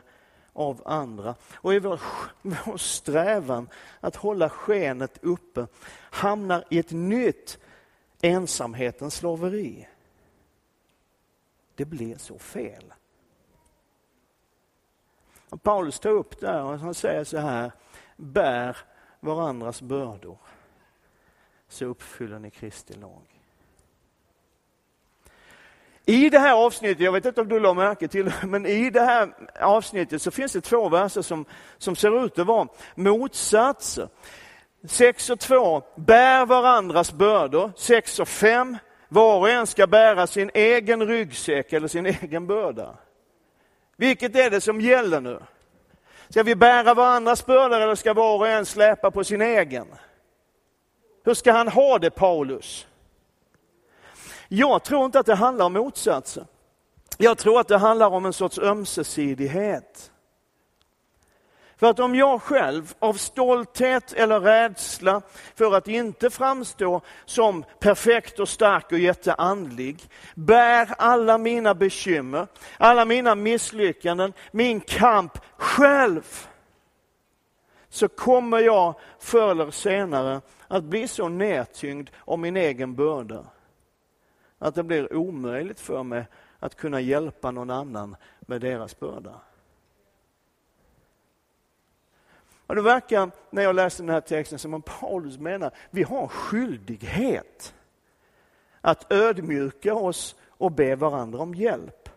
av 0.53 0.81
andra 0.85 1.35
och 1.53 1.73
i 1.73 1.79
vår, 1.79 2.01
vår 2.41 2.77
strävan 2.77 3.69
att 3.99 4.15
hålla 4.15 4.49
skenet 4.49 5.19
uppe 5.21 5.67
hamnar 5.95 6.65
i 6.69 6.79
ett 6.79 6.91
nytt 6.91 7.59
ensamhetens 8.21 9.15
slaveri. 9.15 9.87
Det 11.75 11.85
blir 11.85 12.17
så 12.17 12.39
fel. 12.39 12.93
Och 15.49 15.63
Paulus 15.63 15.99
tar 15.99 16.09
upp 16.09 16.39
det 16.39 16.47
här 16.47 16.63
och 16.63 16.79
han 16.79 16.93
säger 16.93 17.23
så 17.23 17.37
här, 17.37 17.71
bär 18.15 18.77
varandras 19.19 19.81
bördor 19.81 20.37
så 21.67 21.85
uppfyller 21.85 22.39
ni 22.39 22.49
Kristi 22.51 22.93
lag. 22.93 23.33
I 26.05 26.29
det 26.29 26.39
här 26.39 26.53
avsnittet, 26.53 26.99
jag 26.99 27.11
vet 27.11 27.25
inte 27.25 27.41
om 27.41 27.47
du 27.47 27.59
la 27.59 27.73
märke 27.73 28.07
till 28.07 28.31
men 28.43 28.65
i 28.65 28.89
det 28.89 29.01
här 29.01 29.33
avsnittet 29.61 30.21
så 30.21 30.31
finns 30.31 30.53
det 30.53 30.61
två 30.61 30.89
verser 30.89 31.21
som, 31.21 31.45
som 31.77 31.95
ser 31.95 32.25
ut 32.25 32.39
att 32.39 32.47
vara 32.47 32.67
motsatser. 32.95 34.09
6 34.87 35.29
och 35.29 35.39
2, 35.39 35.83
bär 35.95 36.45
varandras 36.45 37.13
bördor. 37.13 37.71
6 37.75 38.19
och 38.19 38.27
5, 38.27 38.77
var 39.13 39.37
och 39.37 39.49
en 39.49 39.67
ska 39.67 39.87
bära 39.87 40.27
sin 40.27 40.51
egen 40.53 41.07
ryggsäck 41.07 41.73
eller 41.73 41.87
sin 41.87 42.05
egen 42.05 42.47
börda. 42.47 42.95
Vilket 43.97 44.35
är 44.35 44.49
det 44.49 44.61
som 44.61 44.81
gäller 44.81 45.21
nu? 45.21 45.39
Ska 46.29 46.43
vi 46.43 46.55
bära 46.55 46.93
varandras 46.93 47.45
bördor 47.45 47.79
eller 47.79 47.95
ska 47.95 48.13
var 48.13 48.37
och 48.37 48.47
en 48.47 48.65
släpa 48.65 49.11
på 49.11 49.23
sin 49.23 49.41
egen? 49.41 49.87
Hur 51.23 51.33
ska 51.33 51.51
han 51.51 51.67
ha 51.67 51.99
det, 51.99 52.09
Paulus? 52.09 52.87
Jag 54.47 54.83
tror 54.83 55.05
inte 55.05 55.19
att 55.19 55.25
det 55.25 55.35
handlar 55.35 55.65
om 55.65 55.73
motsatsen. 55.73 56.47
Jag 57.17 57.37
tror 57.37 57.59
att 57.59 57.67
det 57.67 57.77
handlar 57.77 58.09
om 58.09 58.25
en 58.25 58.33
sorts 58.33 58.59
ömsesidighet. 58.59 60.11
För 61.83 61.89
att 61.89 61.99
om 61.99 62.15
jag 62.15 62.41
själv 62.41 62.93
av 62.99 63.13
stolthet 63.13 64.13
eller 64.13 64.39
rädsla 64.39 65.21
för 65.55 65.75
att 65.75 65.87
inte 65.87 66.29
framstå 66.29 67.01
som 67.25 67.65
perfekt 67.79 68.39
och 68.39 68.49
stark 68.49 68.91
och 68.91 68.99
jätteandlig, 68.99 70.09
bär 70.35 70.89
alla 70.97 71.37
mina 71.37 71.75
bekymmer, 71.75 72.47
alla 72.77 73.05
mina 73.05 73.35
misslyckanden, 73.35 74.33
min 74.51 74.81
kamp 74.81 75.37
själv, 75.57 76.47
så 77.89 78.07
kommer 78.07 78.59
jag 78.59 78.95
förr 79.19 79.51
eller 79.51 79.71
senare 79.71 80.41
att 80.67 80.83
bli 80.83 81.07
så 81.07 81.29
nedtyngd 81.29 82.09
av 82.25 82.39
min 82.39 82.57
egen 82.57 82.95
börda 82.95 83.45
att 84.59 84.75
det 84.75 84.83
blir 84.83 85.13
omöjligt 85.13 85.79
för 85.79 86.03
mig 86.03 86.25
att 86.59 86.75
kunna 86.75 87.01
hjälpa 87.01 87.51
någon 87.51 87.69
annan 87.69 88.15
med 88.41 88.61
deras 88.61 88.99
börda. 88.99 89.41
Och 92.67 92.75
det 92.75 92.81
verkar, 92.81 93.31
när 93.49 93.63
jag 93.63 93.75
läser 93.75 94.03
den 94.03 94.13
här 94.13 94.21
texten, 94.21 94.59
som 94.59 94.73
om 94.73 94.81
Paulus 94.81 95.37
menar 95.37 95.71
vi 95.89 96.03
har 96.03 96.21
en 96.21 96.27
skyldighet 96.27 97.73
att 98.81 99.11
ödmjuka 99.11 99.93
oss 99.93 100.35
och 100.47 100.71
be 100.71 100.95
varandra 100.95 101.39
om 101.39 101.55
hjälp. 101.55 102.09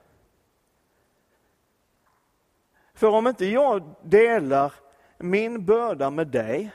För 2.94 3.08
om 3.08 3.26
inte 3.26 3.46
jag 3.46 3.94
delar 4.02 4.72
min 5.18 5.64
börda 5.64 6.10
med 6.10 6.26
dig 6.26 6.70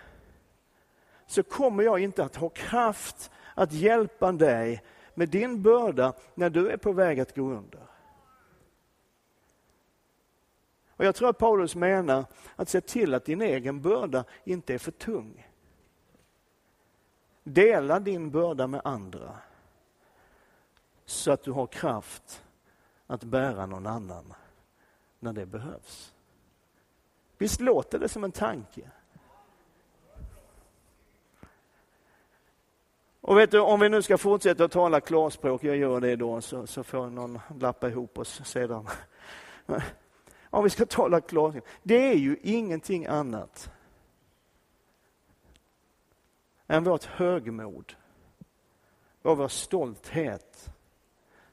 så 1.25 1.43
kommer 1.43 1.84
jag 1.84 1.99
inte 1.99 2.23
att 2.23 2.36
ha 2.36 2.49
kraft 2.49 3.31
att 3.55 3.71
hjälpa 3.71 4.31
dig 4.31 4.84
med 5.13 5.29
din 5.29 5.62
börda 5.62 6.13
när 6.36 6.49
du 6.49 6.69
är 6.69 6.77
på 6.77 6.91
väg 6.91 7.19
att 7.19 7.36
gå 7.36 7.41
under. 7.41 7.90
Och 11.01 11.07
Jag 11.07 11.15
tror 11.15 11.29
att 11.29 11.37
Paulus 11.37 11.75
menar 11.75 12.25
att 12.55 12.69
se 12.69 12.81
till 12.81 13.13
att 13.13 13.25
din 13.25 13.41
egen 13.41 13.81
börda 13.81 14.23
inte 14.43 14.73
är 14.73 14.77
för 14.77 14.91
tung. 14.91 15.47
Dela 17.43 17.99
din 17.99 18.31
börda 18.31 18.67
med 18.67 18.81
andra 18.83 19.37
så 21.05 21.31
att 21.31 21.43
du 21.43 21.51
har 21.51 21.67
kraft 21.67 22.43
att 23.07 23.23
bära 23.23 23.65
någon 23.65 23.87
annan 23.87 24.33
när 25.19 25.33
det 25.33 25.45
behövs. 25.45 26.13
Visst 27.37 27.61
låter 27.61 27.99
det 27.99 28.09
som 28.09 28.23
en 28.23 28.31
tanke? 28.31 28.91
Och 33.21 33.37
vet 33.37 33.51
du, 33.51 33.59
om 33.59 33.79
vi 33.79 33.89
nu 33.89 34.01
ska 34.01 34.17
fortsätta 34.17 34.63
att 34.63 34.71
tala 34.71 35.01
klarspråk, 35.01 35.63
jag 35.63 35.77
gör 35.77 36.01
det 36.01 36.15
då, 36.15 36.41
så, 36.41 36.67
så 36.67 36.83
får 36.83 37.09
någon 37.09 37.39
lappa 37.59 37.89
ihop 37.89 38.17
oss 38.17 38.41
sedan. 38.45 38.87
Om 40.53 40.63
vi 40.63 40.69
ska 40.69 40.85
tala 40.85 41.21
klarspråk, 41.21 41.65
det 41.83 42.09
är 42.09 42.15
ju 42.15 42.37
ingenting 42.41 43.05
annat 43.05 43.71
än 46.67 46.83
vårt 46.83 47.03
högmod 47.03 47.93
och 49.21 49.37
vår 49.37 49.47
stolthet 49.47 50.69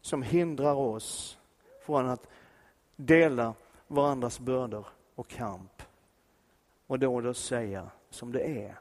som 0.01 0.23
hindrar 0.23 0.75
oss 0.75 1.39
från 1.83 2.09
att 2.09 2.27
dela 2.97 3.55
varandras 3.87 4.41
bördor 4.41 4.87
och 5.15 5.29
kamp 5.29 5.83
och 6.87 6.99
då 6.99 7.15
och 7.15 7.23
då 7.23 7.35
säga 7.35 7.91
som 8.11 8.33
det 8.33 8.65
är. 8.65 8.79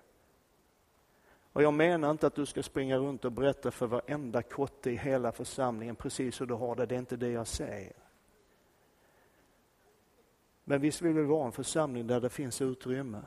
Och 1.54 1.64
jag 1.64 1.74
menar 1.74 2.12
inte 2.12 2.28
att 2.28 2.36
du 2.36 2.46
ska 2.46 2.64
springa 2.64 2.98
runt 2.98 3.26
och 3.26 3.32
berätta 3.32 3.72
för 3.72 3.88
varenda 3.88 4.42
kotte 4.42 4.92
i 4.92 4.96
hela 4.96 5.32
församlingen 5.32 5.96
precis 5.96 6.42
hur 6.42 6.46
du 6.46 6.54
har 6.54 6.76
det, 6.76 6.86
det 6.86 6.96
är 6.96 7.00
inte 7.00 7.18
det 7.18 7.30
jag 7.30 7.48
säger. 7.48 8.07
Men 10.70 10.82
visst 10.82 11.02
vill 11.02 11.14
vi 11.14 11.24
vara 11.24 11.46
en 11.46 11.52
församling 11.52 12.08
där 12.08 12.22
det 12.22 12.30
finns 12.30 12.62
utrymme 12.62 13.22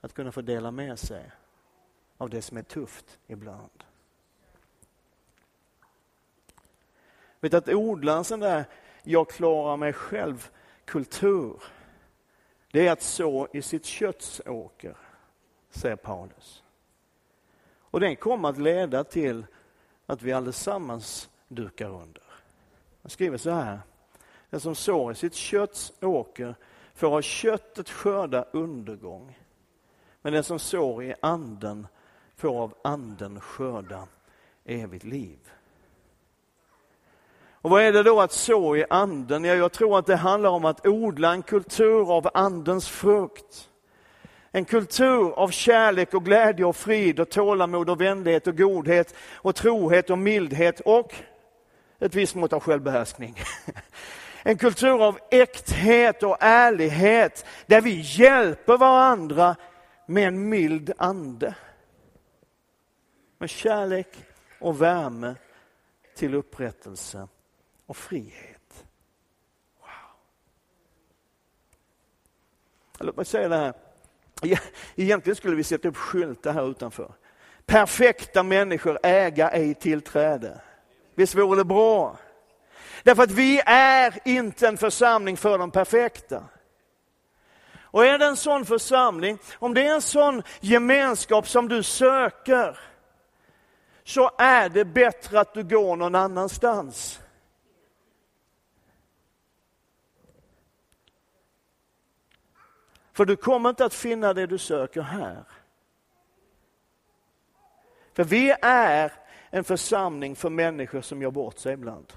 att 0.00 0.14
kunna 0.14 0.32
få 0.32 0.40
dela 0.40 0.70
med 0.70 0.98
sig 0.98 1.30
av 2.16 2.30
det 2.30 2.42
som 2.42 2.56
är 2.56 2.62
tufft 2.62 3.18
ibland. 3.26 3.84
Vet 7.40 7.54
att 7.54 7.68
odla 7.68 8.16
en 8.16 8.24
sån 8.24 8.40
där 8.40 8.64
jag 9.02 9.30
klarar 9.30 9.76
mig 9.76 9.92
själv-kultur, 9.92 11.62
det 12.70 12.86
är 12.86 12.92
att 12.92 13.02
så 13.02 13.48
i 13.52 13.62
sitt 13.62 13.84
köttsåker, 13.84 14.96
säger 15.70 15.96
Paulus. 15.96 16.64
Och 17.78 18.00
den 18.00 18.16
kommer 18.16 18.48
att 18.48 18.58
leda 18.58 19.04
till 19.04 19.46
att 20.06 20.22
vi 20.22 20.32
allesammans 20.32 21.30
dukar 21.48 21.90
under. 21.90 22.22
Han 23.02 23.10
skriver 23.10 23.38
så 23.38 23.50
här, 23.50 23.80
den 24.56 24.60
som 24.60 24.74
sår 24.74 25.12
i 25.12 25.14
sitt 25.14 25.34
kötts 25.34 25.92
åker 26.00 26.54
får 26.94 27.16
av 27.16 27.22
köttet 27.22 27.90
skörda 27.90 28.44
undergång. 28.52 29.38
Men 30.22 30.32
den 30.32 30.44
som 30.44 30.58
sår 30.58 31.04
i 31.04 31.14
anden 31.20 31.86
får 32.36 32.62
av 32.62 32.74
anden 32.84 33.40
skörda 33.40 34.06
evigt 34.64 35.04
liv. 35.04 35.38
Och 37.50 37.70
vad 37.70 37.82
är 37.82 37.92
det 37.92 38.02
då 38.02 38.20
att 38.20 38.32
så 38.32 38.76
i 38.76 38.84
anden? 38.90 39.44
Ja, 39.44 39.54
jag 39.54 39.72
tror 39.72 39.98
att 39.98 40.06
det 40.06 40.16
handlar 40.16 40.50
om 40.50 40.64
att 40.64 40.86
odla 40.86 41.32
en 41.32 41.42
kultur 41.42 42.12
av 42.12 42.30
andens 42.34 42.88
frukt. 42.88 43.70
En 44.50 44.64
kultur 44.64 45.32
av 45.32 45.48
kärlek 45.48 46.14
och 46.14 46.24
glädje 46.24 46.64
och 46.64 46.76
frid 46.76 47.20
och 47.20 47.30
tålamod 47.30 47.90
och 47.90 48.00
vänlighet 48.00 48.46
och 48.46 48.56
godhet 48.56 49.14
och 49.34 49.54
trohet 49.54 50.10
och 50.10 50.18
mildhet 50.18 50.80
och 50.80 51.14
ett 51.98 52.14
visst 52.14 52.34
mått 52.34 52.52
av 52.52 52.60
självbehärskning. 52.60 53.36
En 54.46 54.58
kultur 54.58 55.04
av 55.04 55.18
äkthet 55.30 56.22
och 56.22 56.36
ärlighet 56.40 57.46
där 57.66 57.80
vi 57.80 58.00
hjälper 58.04 58.78
varandra 58.78 59.56
med 60.06 60.28
en 60.28 60.48
mild 60.48 60.92
ande. 60.98 61.54
Med 63.38 63.50
kärlek 63.50 64.24
och 64.60 64.82
värme 64.82 65.34
till 66.16 66.34
upprättelse 66.34 67.28
och 67.86 67.96
frihet. 67.96 68.84
Wow. 69.80 69.88
Låt 72.98 73.16
mig 73.16 73.26
säga 73.26 73.48
det 73.48 73.56
här. 73.56 73.74
Egentligen 74.96 75.36
skulle 75.36 75.56
vi 75.56 75.64
sätta 75.64 75.88
upp 75.88 75.96
skyltar 75.96 76.52
här 76.52 76.70
utanför. 76.70 77.12
Perfekta 77.64 78.42
människor 78.42 78.98
äga 79.02 79.50
ej 79.50 79.74
tillträde. 79.74 80.60
Visst 81.14 81.34
vore 81.34 81.56
det 81.56 81.64
bra? 81.64 82.18
Därför 83.02 83.22
att 83.22 83.30
vi 83.30 83.62
är 83.66 84.18
inte 84.24 84.68
en 84.68 84.78
församling 84.78 85.36
för 85.36 85.58
de 85.58 85.70
perfekta. 85.70 86.44
Och 87.78 88.06
är 88.06 88.18
det 88.18 88.26
en 88.26 88.36
sån 88.36 88.64
församling, 88.64 89.38
om 89.54 89.74
det 89.74 89.86
är 89.86 89.94
en 89.94 90.02
sån 90.02 90.42
gemenskap 90.60 91.48
som 91.48 91.68
du 91.68 91.82
söker, 91.82 92.78
så 94.04 94.30
är 94.38 94.68
det 94.68 94.84
bättre 94.84 95.40
att 95.40 95.54
du 95.54 95.64
går 95.64 95.96
någon 95.96 96.14
annanstans. 96.14 97.20
För 103.12 103.24
du 103.24 103.36
kommer 103.36 103.70
inte 103.70 103.84
att 103.84 103.94
finna 103.94 104.34
det 104.34 104.46
du 104.46 104.58
söker 104.58 105.02
här. 105.02 105.44
För 108.12 108.24
vi 108.24 108.56
är 108.62 109.12
en 109.50 109.64
församling 109.64 110.36
för 110.36 110.50
människor 110.50 111.00
som 111.00 111.22
gör 111.22 111.30
bort 111.30 111.58
sig 111.58 111.72
ibland. 111.72 112.12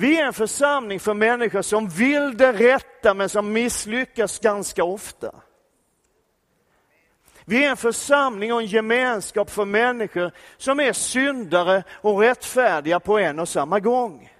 Vi 0.00 0.20
är 0.20 0.26
en 0.26 0.32
församling 0.32 1.00
för 1.00 1.14
människor 1.14 1.62
som 1.62 1.88
vill 1.88 2.36
det 2.36 2.52
rätta 2.52 3.14
men 3.14 3.28
som 3.28 3.52
misslyckas 3.52 4.38
ganska 4.38 4.84
ofta. 4.84 5.34
Vi 7.44 7.64
är 7.64 7.70
en 7.70 7.76
församling 7.76 8.52
och 8.52 8.60
en 8.60 8.66
gemenskap 8.66 9.50
för 9.50 9.64
människor 9.64 10.32
som 10.56 10.80
är 10.80 10.92
syndare 10.92 11.82
och 11.90 12.20
rättfärdiga 12.20 13.00
på 13.00 13.18
en 13.18 13.38
och 13.38 13.48
samma 13.48 13.80
gång. 13.80 14.32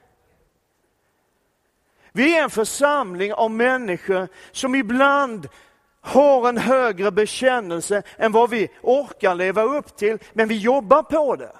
Vi 2.12 2.38
är 2.38 2.42
en 2.42 2.50
församling 2.50 3.32
av 3.34 3.50
människor 3.50 4.28
som 4.52 4.74
ibland 4.74 5.48
har 6.00 6.48
en 6.48 6.58
högre 6.58 7.10
bekännelse 7.10 8.02
än 8.16 8.32
vad 8.32 8.50
vi 8.50 8.68
orkar 8.82 9.34
leva 9.34 9.62
upp 9.62 9.96
till, 9.96 10.18
men 10.32 10.48
vi 10.48 10.58
jobbar 10.58 11.02
på 11.02 11.36
det. 11.36 11.52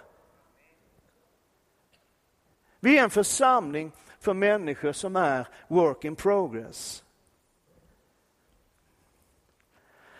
Vi 2.81 2.99
är 2.99 3.05
en 3.05 3.11
församling 3.11 3.93
för 4.21 4.35
människor 4.35 4.93
som 4.93 5.17
är 5.17 5.49
work 5.69 6.05
in 6.05 6.17
progress. 6.17 7.05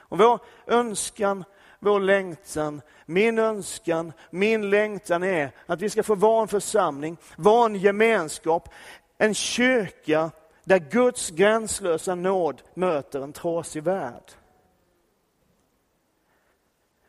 Och 0.09 0.19
vår 0.19 0.41
önskan, 0.67 1.45
vår 1.79 2.01
längtan, 2.01 2.83
min 3.07 3.39
önskan, 3.39 4.13
min 4.31 4.71
längtan 4.71 5.23
är 5.23 5.51
att 5.67 5.83
vi 5.83 5.91
ska 5.91 6.03
få 6.03 6.15
vara 6.15 6.43
en 6.43 6.49
församling, 6.49 7.17
vara 7.37 7.67
en 7.67 7.75
gemenskap, 7.75 8.69
en 9.19 9.35
kyrka 9.35 10.31
där 10.65 10.79
Guds 10.79 11.31
gränslösa 11.31 12.15
nåd 12.15 12.63
möter 12.75 13.21
en 13.21 13.33
trasig 13.33 13.83
värld. 13.83 14.33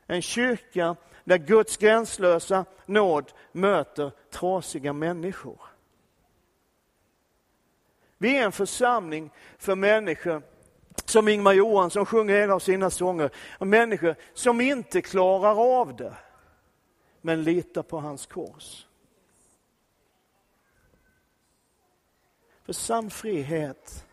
En 0.08 0.22
kyrka 0.22 0.96
där 1.30 1.38
Guds 1.38 1.78
gränslösa 1.78 2.66
nåd 2.86 3.32
möter 3.52 4.12
trasiga 4.30 4.94
människor. 4.94 5.62
Vi 8.18 8.38
är 8.38 8.46
en 8.46 8.52
församling 8.52 9.32
för 9.58 9.76
människor 9.76 10.42
som 11.06 11.28
Ingmar 11.28 11.54
Johansson 11.54 12.06
sjunger 12.06 12.36
en 12.36 12.52
av 12.52 12.60
sina 12.60 12.90
sånger, 12.90 13.32
människor 13.60 14.16
som 14.34 14.62
inte 14.62 15.02
klarar 15.02 15.80
av 15.80 15.96
det, 15.96 16.16
men 17.22 17.44
litar 17.44 17.84
på 17.84 18.00
hans 18.00 18.26
kors. 18.26 18.88
För 22.66 22.74
sann 22.74 23.10
frihet 23.10 24.06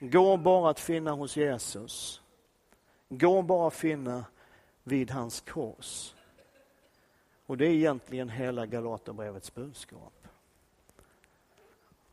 går 0.00 0.36
bara 0.36 0.70
att 0.70 0.80
finna 0.80 1.12
hos 1.12 1.36
Jesus. 1.36 2.22
Går 3.08 3.42
bara 3.42 3.68
att 3.68 3.74
finna 3.74 4.24
vid 4.86 5.10
hans 5.10 5.40
kors. 5.40 6.14
Och 7.46 7.56
det 7.56 7.66
är 7.66 7.70
egentligen 7.70 8.28
hela 8.28 8.66
Galaterbrevets 8.66 9.54
budskap. 9.54 10.28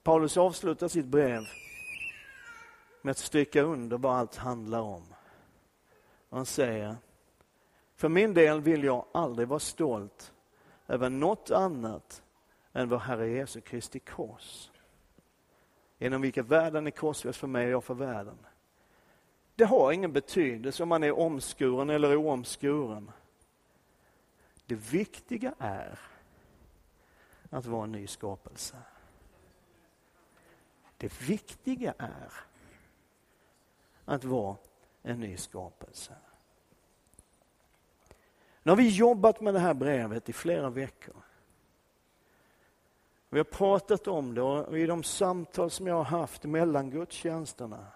Paulus 0.04 0.38
avslutar 0.38 0.88
sitt 0.88 1.06
brev 1.06 1.44
med 3.02 3.12
att 3.12 3.18
stryka 3.18 3.62
under 3.62 3.98
vad 3.98 4.16
allt 4.16 4.36
handlar 4.36 4.82
om. 4.82 5.04
Han 6.30 6.46
säger, 6.46 6.96
för 7.96 8.10
min 8.10 8.34
del 8.34 8.62
vill 8.62 8.84
jag 8.84 9.06
aldrig 9.12 9.48
vara 9.48 9.60
stolt 9.60 10.34
över 10.88 11.10
något 11.10 11.52
annat 11.52 12.24
än 12.74 12.90
vår 12.90 12.98
Herre 12.98 13.30
Jesu 13.30 13.62
Kristi 13.62 14.00
kors. 14.00 14.72
Genom 15.98 16.22
vilket 16.22 16.46
världen 16.46 16.88
är 16.88 16.92
korsfäst 16.92 17.40
för 17.40 17.48
mig 17.48 17.66
och 17.66 17.72
jag 17.72 17.84
för 17.84 17.94
världen. 17.94 18.38
Det 19.56 19.66
har 19.66 19.92
ingen 19.92 20.14
betydelse 20.14 20.84
om 20.84 20.90
man 20.90 21.04
är 21.04 21.20
omskuren 21.20 21.90
eller 21.90 22.16
oomskuren. 22.16 23.12
Det 24.66 24.76
viktiga 24.76 25.54
är 25.60 26.00
att 27.50 27.66
vara 27.66 27.84
en 27.84 27.92
ny 27.92 28.08
skapelse. 28.08 28.76
Det 30.98 31.22
viktiga 31.22 31.94
är 31.98 32.34
att 34.06 34.24
vara 34.24 34.56
en 35.02 35.20
ny 35.20 35.38
skapelse. 35.38 36.16
Nu 38.64 38.72
har 38.72 38.78
vi 38.78 38.90
jobbat 38.90 39.42
med 39.42 39.54
det 39.54 39.60
här 39.60 39.74
brevet 39.74 40.30
i 40.30 40.34
flera 40.34 40.70
veckor. 40.70 41.16
Vi 43.30 43.40
har 43.40 43.44
pratat 43.44 44.08
om 44.08 44.34
det 44.34 44.42
och 44.42 44.80
i 44.80 44.86
de 44.86 45.04
samtal 45.04 45.72
som 45.72 45.88
jag 45.88 45.96
har 45.96 46.04
haft 46.04 46.44
mellan 46.44 46.90
gudstjänsterna 46.90 47.88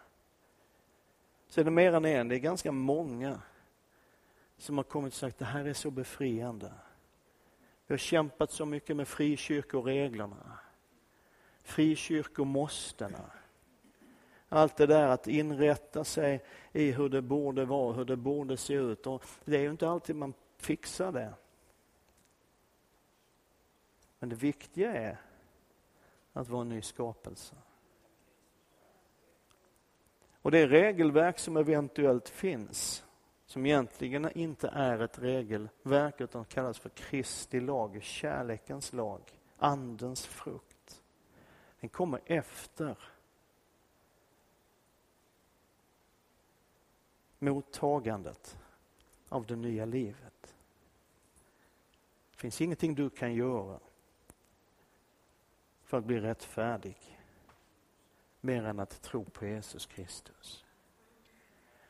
så 1.48 1.60
är 1.60 1.66
det 1.66 1.72
mer 1.72 1.94
än 1.94 2.06
en, 2.06 2.28
det 2.28 2.36
är 2.36 2.40
ganska 2.40 2.72
många 2.72 3.42
som 4.58 4.78
har 4.78 4.84
kommit 4.84 5.14
och 5.14 5.20
sagt 5.20 5.36
att 5.36 5.40
det 5.40 5.46
här 5.46 5.66
är 5.66 5.74
så 5.74 5.92
befriande. 5.92 6.72
Vi 7.88 7.94
har 7.94 7.98
kämpat 7.98 8.52
så 8.52 8.66
mycket 8.66 8.96
med 8.96 9.08
frikyrkoreglerna, 9.08 10.60
frikyrkomåstena. 11.64 13.32
Allt 14.50 14.76
det 14.76 14.86
där 14.86 15.08
att 15.08 15.28
inrätta 15.28 16.04
sig 16.04 16.44
i 16.72 16.92
hur 16.92 17.10
det 17.10 17.22
borde 17.22 17.66
vara, 17.66 17.94
hur 17.94 18.06
det 18.06 18.16
borde 18.16 18.58
se 18.58 18.74
ut. 18.74 19.08
Och 19.08 19.24
det 19.46 19.58
är 19.58 19.62
ju 19.62 19.72
inte 19.72 19.90
alltid 19.90 20.16
man 20.16 20.34
fixar 20.58 21.12
det. 21.12 21.34
Men 24.20 24.30
det 24.30 24.36
viktiga 24.36 24.94
är 24.94 25.22
att 26.34 26.50
vara 26.50 26.62
en 26.62 26.70
ny 26.70 26.82
skapelse. 26.82 27.56
Och 30.42 30.52
det 30.52 30.68
regelverk 30.68 31.40
som 31.40 31.58
eventuellt 31.58 32.30
finns, 32.30 33.04
som 33.46 33.66
egentligen 33.66 34.38
inte 34.38 34.68
är 34.68 35.00
ett 35.00 35.20
regelverk 35.20 36.22
utan 36.22 36.46
kallas 36.46 36.80
för 36.80 36.90
Kristi 36.90 37.60
lag, 37.60 38.04
kärlekens 38.04 38.94
lag, 38.94 39.22
andens 39.58 40.26
frukt. 40.26 41.04
Den 41.80 41.90
kommer 41.90 42.22
efter 42.26 42.98
mottagandet 47.40 48.58
av 49.30 49.46
det 49.46 49.56
nya 49.56 49.86
livet. 49.86 50.56
Det 52.32 52.38
finns 52.38 52.62
ingenting 52.62 52.96
du 52.96 53.10
kan 53.10 53.34
göra 53.34 53.80
för 55.84 55.98
att 55.98 56.06
bli 56.06 56.20
rättfärdig 56.20 57.17
mer 58.42 58.64
än 58.64 58.80
att 58.80 59.02
tro 59.02 59.26
på 59.26 59.46
Jesus 59.46 59.86
Kristus. 59.86 60.66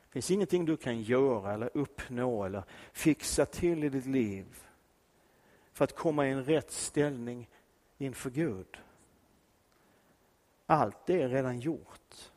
Det 0.02 0.12
finns 0.12 0.30
ingenting 0.30 0.64
du 0.64 0.76
kan 0.76 1.02
göra 1.02 1.52
eller 1.52 1.70
uppnå 1.74 2.44
eller 2.44 2.64
fixa 2.92 3.46
till 3.46 3.84
i 3.84 3.88
ditt 3.88 4.06
liv 4.06 4.64
för 5.72 5.84
att 5.84 5.96
komma 5.96 6.26
i 6.26 6.30
en 6.30 6.44
rätt 6.44 6.70
ställning 6.70 7.48
inför 7.98 8.30
Gud. 8.30 8.78
Allt 10.66 11.06
det 11.06 11.22
är 11.22 11.28
redan 11.28 11.60
gjort. 11.60 12.30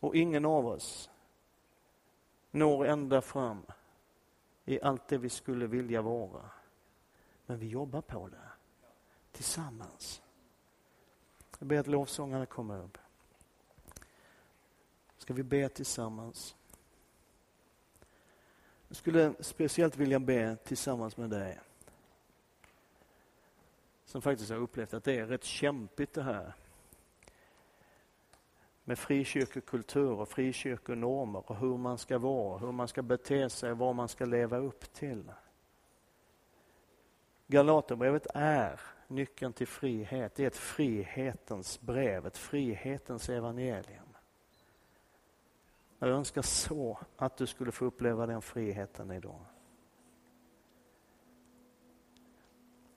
Och 0.00 0.16
ingen 0.16 0.44
av 0.44 0.66
oss 0.66 1.10
når 2.50 2.86
ända 2.86 3.20
fram 3.22 3.62
i 4.64 4.80
allt 4.80 5.08
det 5.08 5.18
vi 5.18 5.28
skulle 5.28 5.66
vilja 5.66 6.02
vara. 6.02 6.50
Men 7.50 7.58
vi 7.58 7.68
jobbar 7.68 8.00
på 8.00 8.28
det 8.28 8.50
tillsammans. 9.32 10.22
Jag 11.58 11.68
ber 11.68 11.78
att 11.78 11.86
lovsångarna 11.86 12.46
kommer 12.46 12.84
upp. 12.84 12.98
Ska 15.18 15.34
vi 15.34 15.42
be 15.42 15.68
tillsammans? 15.68 16.56
Jag 18.88 18.96
skulle 18.96 19.34
speciellt 19.40 19.96
vilja 19.96 20.18
be 20.18 20.56
tillsammans 20.64 21.16
med 21.16 21.30
dig 21.30 21.60
som 24.04 24.22
faktiskt 24.22 24.50
har 24.50 24.58
upplevt 24.58 24.94
att 24.94 25.04
det 25.04 25.18
är 25.18 25.26
rätt 25.26 25.44
kämpigt 25.44 26.12
det 26.12 26.22
här 26.22 26.54
med 28.84 28.98
frikyrkokultur 28.98 30.12
och 30.12 30.28
frikyrkonormer 30.28 31.50
och 31.50 31.56
hur 31.56 31.76
man 31.76 31.98
ska 31.98 32.18
vara, 32.18 32.58
hur 32.58 32.72
man 32.72 32.88
ska 32.88 33.02
bete 33.02 33.50
sig, 33.50 33.74
vad 33.74 33.94
man 33.94 34.08
ska 34.08 34.24
leva 34.24 34.56
upp 34.56 34.92
till. 34.92 35.24
Galaterbrevet 37.50 38.26
är 38.34 38.80
nyckeln 39.08 39.52
till 39.52 39.66
frihet. 39.66 40.34
Det 40.34 40.42
är 40.42 40.46
ett 40.46 40.56
frihetens 40.56 41.80
brev, 41.80 42.26
ett 42.26 42.36
frihetens 42.36 43.28
evangelium. 43.28 44.06
Jag 45.98 46.08
önskar 46.08 46.42
så 46.42 46.98
att 47.16 47.36
du 47.36 47.46
skulle 47.46 47.72
få 47.72 47.84
uppleva 47.84 48.26
den 48.26 48.42
friheten 48.42 49.10
idag. 49.10 49.40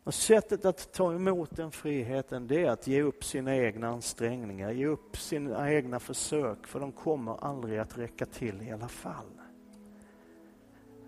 Och 0.03 0.13
sättet 0.13 0.65
att 0.65 0.93
ta 0.93 1.13
emot 1.13 1.55
den 1.55 1.71
friheten 1.71 2.47
det 2.47 2.63
är 2.63 2.69
att 2.69 2.87
ge 2.87 3.01
upp 3.01 3.23
sina 3.23 3.55
egna 3.55 3.87
ansträngningar, 3.87 4.71
ge 4.71 4.85
upp 4.85 5.17
sina 5.17 5.71
egna 5.71 5.99
försök 5.99 6.67
för 6.67 6.79
de 6.79 6.91
kommer 6.91 7.43
aldrig 7.43 7.79
att 7.79 7.97
räcka 7.97 8.25
till 8.25 8.61
i 8.61 8.71
alla 8.71 8.87
fall. 8.87 9.41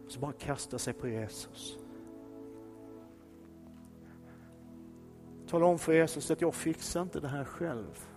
Så 0.07 0.19
bara 0.19 0.33
kasta 0.33 0.79
sig 0.79 0.93
på 0.93 1.07
Jesus. 1.07 1.84
Tala 5.47 5.65
om 5.65 5.79
för 5.79 5.93
Jesus 5.93 6.31
att 6.31 6.41
jag 6.41 6.55
fixar 6.55 7.01
inte 7.01 7.19
det 7.19 7.27
här 7.27 7.43
själv. 7.43 8.07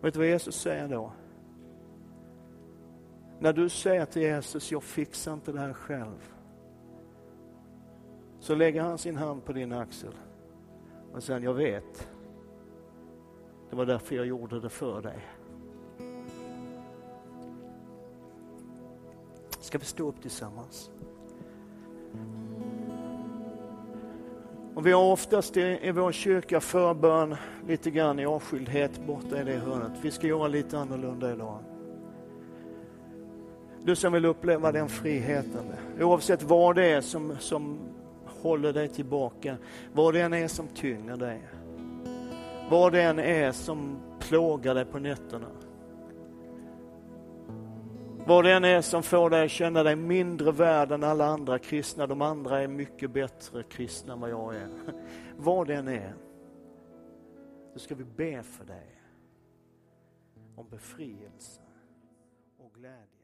Vet 0.00 0.14
du 0.14 0.20
vad 0.20 0.28
Jesus 0.28 0.56
säger 0.60 0.88
då? 0.88 1.12
När 3.38 3.52
du 3.52 3.68
säger 3.68 4.06
till 4.06 4.22
Jesus, 4.22 4.72
jag 4.72 4.82
fixar 4.82 5.32
inte 5.32 5.52
det 5.52 5.60
här 5.60 5.72
själv. 5.72 6.32
Så 8.40 8.54
lägger 8.54 8.82
han 8.82 8.98
sin 8.98 9.16
hand 9.16 9.44
på 9.44 9.52
din 9.52 9.72
axel 9.72 10.14
och 11.12 11.22
säger, 11.22 11.40
jag 11.40 11.54
vet. 11.54 12.08
Det 13.70 13.76
var 13.76 13.86
därför 13.86 14.16
jag 14.16 14.26
gjorde 14.26 14.60
det 14.60 14.68
för 14.68 15.02
dig. 15.02 15.24
Ska 19.60 19.78
vi 19.78 19.84
stå 19.84 20.08
upp 20.08 20.22
tillsammans? 20.22 20.90
Och 24.76 24.86
vi 24.86 24.92
har 24.92 25.02
oftast 25.02 25.56
i, 25.56 25.78
i 25.82 25.90
vår 25.90 26.12
kyrka 26.12 26.60
förbön 26.60 27.36
lite 27.68 27.90
grann 27.90 28.18
i 28.18 28.26
avskildhet 28.26 29.06
borta 29.06 29.40
i 29.40 29.44
det 29.44 29.56
hörnet. 29.56 29.92
Vi 30.02 30.10
ska 30.10 30.26
göra 30.26 30.48
lite 30.48 30.78
annorlunda 30.78 31.32
idag. 31.32 31.58
Du 33.84 33.96
som 33.96 34.12
vill 34.12 34.24
uppleva 34.24 34.72
den 34.72 34.88
friheten, 34.88 35.72
oavsett 36.00 36.42
vad 36.42 36.76
det 36.76 36.84
är 36.84 37.00
som, 37.00 37.36
som 37.38 37.78
håller 38.42 38.72
dig 38.72 38.88
tillbaka, 38.88 39.56
vad 39.92 40.14
det 40.14 40.20
än 40.20 40.32
är 40.32 40.48
som 40.48 40.68
tynger 40.68 41.16
dig, 41.16 41.42
vad 42.70 42.92
det 42.92 43.02
än 43.02 43.18
är 43.18 43.52
som 43.52 43.98
plågar 44.20 44.74
dig 44.74 44.84
på 44.84 44.98
nätterna. 44.98 45.48
Vad 48.26 48.44
det 48.44 48.52
än 48.52 48.64
är 48.64 48.80
som 48.80 49.02
får 49.02 49.30
dig 49.30 49.44
att 49.44 49.50
känna 49.50 49.82
dig 49.82 49.96
mindre 49.96 50.52
värd 50.52 50.92
än 50.92 51.04
alla 51.04 51.26
andra 51.26 51.58
kristna, 51.58 52.06
de 52.06 52.22
andra 52.22 52.60
är 52.60 52.68
mycket 52.68 53.10
bättre 53.10 53.62
kristna 53.62 54.12
än 54.12 54.20
vad 54.20 54.30
jag 54.30 54.56
är. 54.56 54.68
Vad 55.36 55.66
det 55.66 55.74
än 55.74 55.88
är, 55.88 56.14
så 57.72 57.78
ska 57.78 57.94
vi 57.94 58.04
be 58.04 58.42
för 58.42 58.64
dig 58.64 59.02
om 60.56 60.68
befrielse 60.68 61.60
och 62.58 62.74
glädje. 62.74 63.15